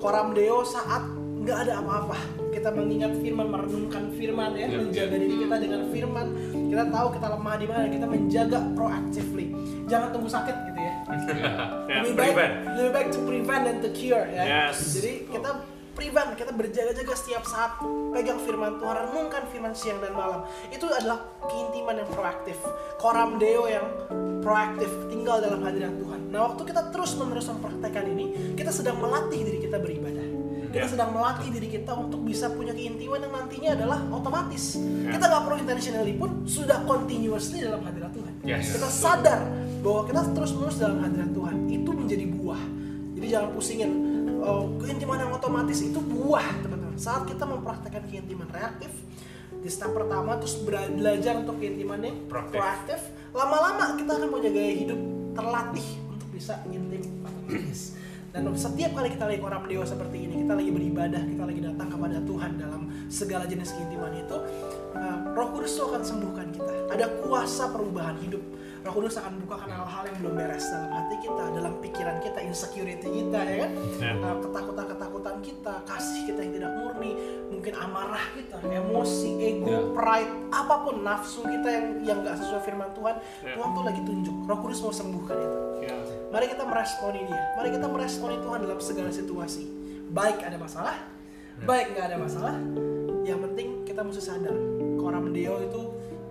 [0.00, 1.04] Koram deo saat
[1.46, 2.18] nggak ada apa-apa
[2.56, 6.26] kita mengingat firman merenungkan firman ya Ya, menjaga diri kita dengan firman.
[6.72, 9.46] Kita tahu kita lemah di mana kita menjaga proactively.
[9.86, 10.94] Jangan tunggu sakit gitu ya.
[11.86, 12.02] Ya.
[12.02, 12.54] lebih baik prevent.
[12.74, 14.42] lebih baik to prevent than to cure ya.
[14.42, 14.98] Yes.
[14.98, 15.50] jadi kita
[15.94, 17.78] prevent kita berjaga-jaga setiap saat.
[18.10, 20.44] Pegang firman Tuhan renungkan firman siang dan malam.
[20.68, 22.58] Itu adalah keintiman yang proaktif.
[22.98, 23.86] Koram deo yang
[24.46, 29.42] proaktif tinggal dalam hadirat Tuhan nah waktu kita terus menerus mempraktekkan ini kita sedang melatih
[29.42, 30.26] diri kita beribadah
[30.70, 30.92] kita Ya.
[30.92, 34.76] sedang melatih diri kita untuk bisa punya keintiman yang nantinya adalah otomatis.
[34.76, 35.16] Ya.
[35.16, 38.32] Kita nggak perlu intentionally pun sudah continuously dalam hadirat Tuhan.
[38.44, 38.76] Yes.
[38.76, 39.40] Kita sadar
[39.80, 42.62] bahwa kita terus menerus dalam hadirat Tuhan itu menjadi buah.
[43.16, 43.90] Jadi jangan pusingin
[44.44, 47.00] oh, keintiman yang otomatis itu buah teman-teman.
[47.00, 48.92] Saat kita mempraktekkan keintiman reaktif
[49.56, 53.00] di step pertama terus bela- belajar untuk keintiman yang Proaktif.
[53.36, 55.00] Lama-lama kita akan punya gaya hidup
[55.36, 57.92] terlatih untuk bisa intim otomatis.
[58.32, 61.88] Dan setiap kali kita lagi koram dewa seperti ini, kita lagi beribadah, kita lagi datang
[61.88, 64.36] kepada Tuhan dalam segala jenis keintiman itu,
[64.92, 66.72] uh, Roh Kudus itu akan sembuhkan kita.
[66.92, 68.44] Ada kuasa perubahan hidup.
[68.86, 73.08] Roh Kudus akan bukakan hal-hal yang belum beres dalam hati kita, dalam pikiran kita, insecurity
[73.10, 73.70] kita, ya kan?
[73.98, 74.10] Ya.
[74.14, 77.10] Uh, ketakutan-ketakutan kita, kasih kita yang tidak murni,
[77.50, 79.80] mungkin amarah kita, emosi, ego, Ya.
[79.90, 83.58] pride, apa pun nafsu kita yang yang nggak sesuai firman Tuhan, Ya.
[83.58, 84.36] Tuhan tuh lagi tunjuk.
[84.46, 85.58] Roh Kudus mau sembuhkan itu.
[85.82, 85.96] Ya.
[86.30, 87.42] Mari kita meresponi dia.
[87.58, 89.64] Mari kita meresponi Tuhan dalam segala situasi.
[90.14, 90.94] Baik ada masalah,
[91.66, 92.54] baik nggak ada masalah.
[93.26, 94.54] Yang penting kita mesti sadar.
[94.94, 95.82] Koram Deo itu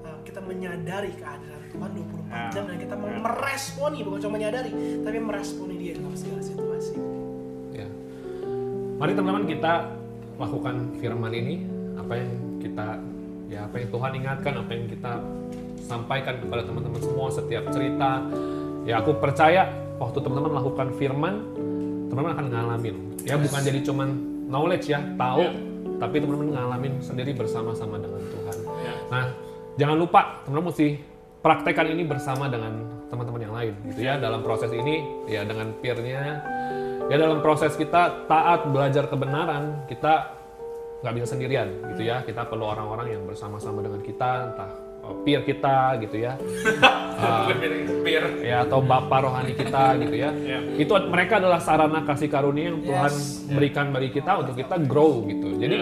[0.07, 2.47] uh, kita menyadari kehadiran Tuhan 24 Ya.
[2.51, 3.19] jam dan kita mau Ya.
[3.21, 4.71] meresponi bukan cuma menyadari,
[5.01, 6.95] tapi meresponi dia dalam segala situasi.
[7.71, 7.87] Ya.
[8.95, 9.73] Mari teman-teman kita
[10.35, 11.55] lakukan firman ini,
[11.95, 12.87] apa yang kita
[13.45, 15.11] ya apa yang Tuhan ingatkan, apa yang kita
[15.79, 18.25] sampaikan kepada teman-teman semua setiap cerita.
[18.83, 21.33] Ya aku percaya waktu teman-teman lakukan firman,
[22.09, 22.95] teman-teman akan ngalamin.
[23.21, 24.09] Ya bukan jadi cuman
[24.45, 25.51] knowledge ya, tahu, Ya.
[25.97, 28.57] tapi teman-teman ngalamin sendiri bersama-sama dengan Tuhan.
[28.81, 28.93] Ya.
[29.09, 29.25] Nah,
[29.75, 30.87] jangan lupa teman-teman mesti
[31.45, 34.17] praktekkan ini bersama dengan teman-teman yang lain gitu ya.
[34.17, 36.41] Dalam proses ini ya dengan peernya
[37.05, 40.33] ya dalam proses kita taat belajar kebenaran kita
[41.05, 42.25] nggak bisa sendirian gitu ya.
[42.25, 44.71] Kita perlu orang-orang yang bersama-sama dengan kita entah
[45.05, 46.33] oh, peer kita gitu ya.
[47.15, 47.47] Ah,
[48.43, 50.35] ya atau bapak rohani kita gitu ya.
[50.35, 50.59] Ya.
[50.75, 53.47] itu mereka adalah sarana kasih karunia yang Tuhan Yes.
[53.47, 55.55] berikan bagi kita untuk kita grow gitu.
[55.55, 55.77] Jadi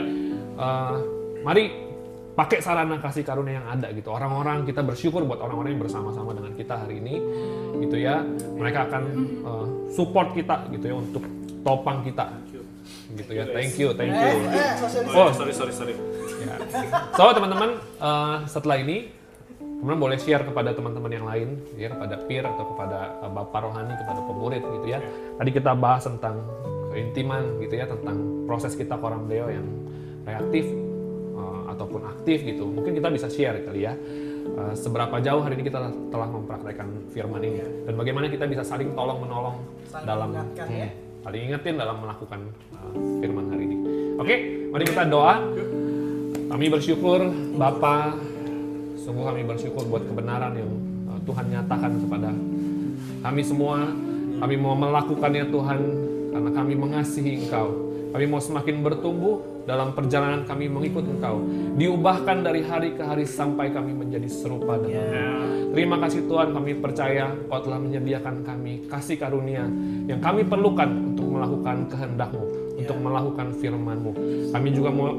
[0.53, 0.95] eh,
[1.41, 1.82] mari
[2.33, 6.53] pakai sarana kasih karunia yang ada gitu orang-orang kita bersyukur buat orang-orang yang bersama-sama dengan
[6.57, 7.15] kita hari ini
[7.85, 8.25] gitu ya
[8.57, 9.03] mereka akan
[9.45, 11.23] eh, support kita gitu ya untuk
[11.61, 12.33] topang kita
[13.13, 15.13] gitu ya thank you thank you Eh, eh.
[15.13, 15.29] Oh.
[15.29, 15.93] sorry sorry sorry.
[16.43, 16.57] Ya.
[17.13, 19.13] So teman-teman eh, setelah ini
[19.61, 23.93] teman-teman boleh share kepada teman-teman yang lain ya kepada peer atau kepada eh, bapak rohani
[23.93, 24.99] kepada pemurid gitu ya.
[25.37, 26.41] Tadi kita bahas tentang
[26.93, 29.65] keintiman gitu ya tentang proses kita koram deo yang
[30.25, 30.65] reaktif
[31.73, 32.69] ataupun aktif gitu.
[32.69, 33.93] Mungkin kita bisa share kali ya.
[34.43, 35.79] eh, seberapa jauh hari ini kita
[36.11, 39.55] telah mempraktekkan firman ini dan bagaimana kita bisa saling tolong menolong
[39.87, 40.89] Saling dalam mengingatkan, ya.
[41.23, 42.39] saling ingetin dalam melakukan
[42.75, 43.75] eh, firman hari ini.
[44.19, 44.35] Oke,
[44.69, 45.35] mari kita doa.
[46.53, 47.19] Kami bersyukur
[47.57, 48.13] Bapa,
[48.93, 50.69] sungguh kami bersyukur buat kebenaran yang
[51.09, 52.29] uh, Tuhan nyatakan kepada
[53.25, 53.89] kami semua.
[54.37, 55.79] Kami mau melakukannya Tuhan
[56.29, 57.73] karena kami mengasihi Engkau.
[58.13, 61.43] Kami mau semakin bertumbuh dalam perjalanan kami mengikut Engkau.
[61.79, 65.07] Diubahkan dari hari ke hari sampai kami menjadi serupa dengan
[65.73, 69.65] Terima kasih Tuhan kami percaya Kau telah menyediakan kami kasih karunia
[70.05, 72.45] yang kami perlukan untuk melakukan kehendak-Mu,
[72.77, 74.11] untuk melakukan firman-Mu.
[74.53, 75.09] Kami juga mau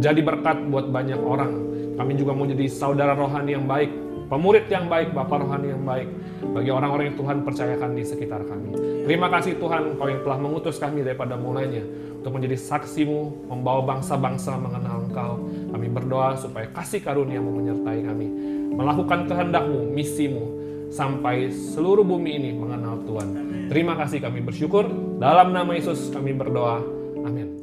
[0.00, 1.52] jadi berkat buat banyak orang.
[1.98, 3.90] Kami juga mau jadi saudara rohani yang baik,
[4.28, 6.08] pemurid yang baik, bapak rohani yang baik
[6.52, 8.70] bagi orang-orang yang Tuhan percayakan di sekitar kami.
[9.08, 11.82] Terima kasih Tuhan Kau yang telah mengutus kami daripada mulanya
[12.20, 15.32] untuk menjadi saksimu, membawa bangsa-bangsa mengenal Engkau.
[15.72, 18.28] Kami berdoa supaya kasih karuniamu menyertai kami,
[18.76, 20.44] melakukan kehendakmu, misimu,
[20.92, 23.28] sampai seluruh bumi ini mengenal Tuhan.
[23.68, 24.88] Terima kasih kami bersyukur,
[25.20, 26.80] dalam nama Yesus kami berdoa.
[27.24, 27.57] Amin.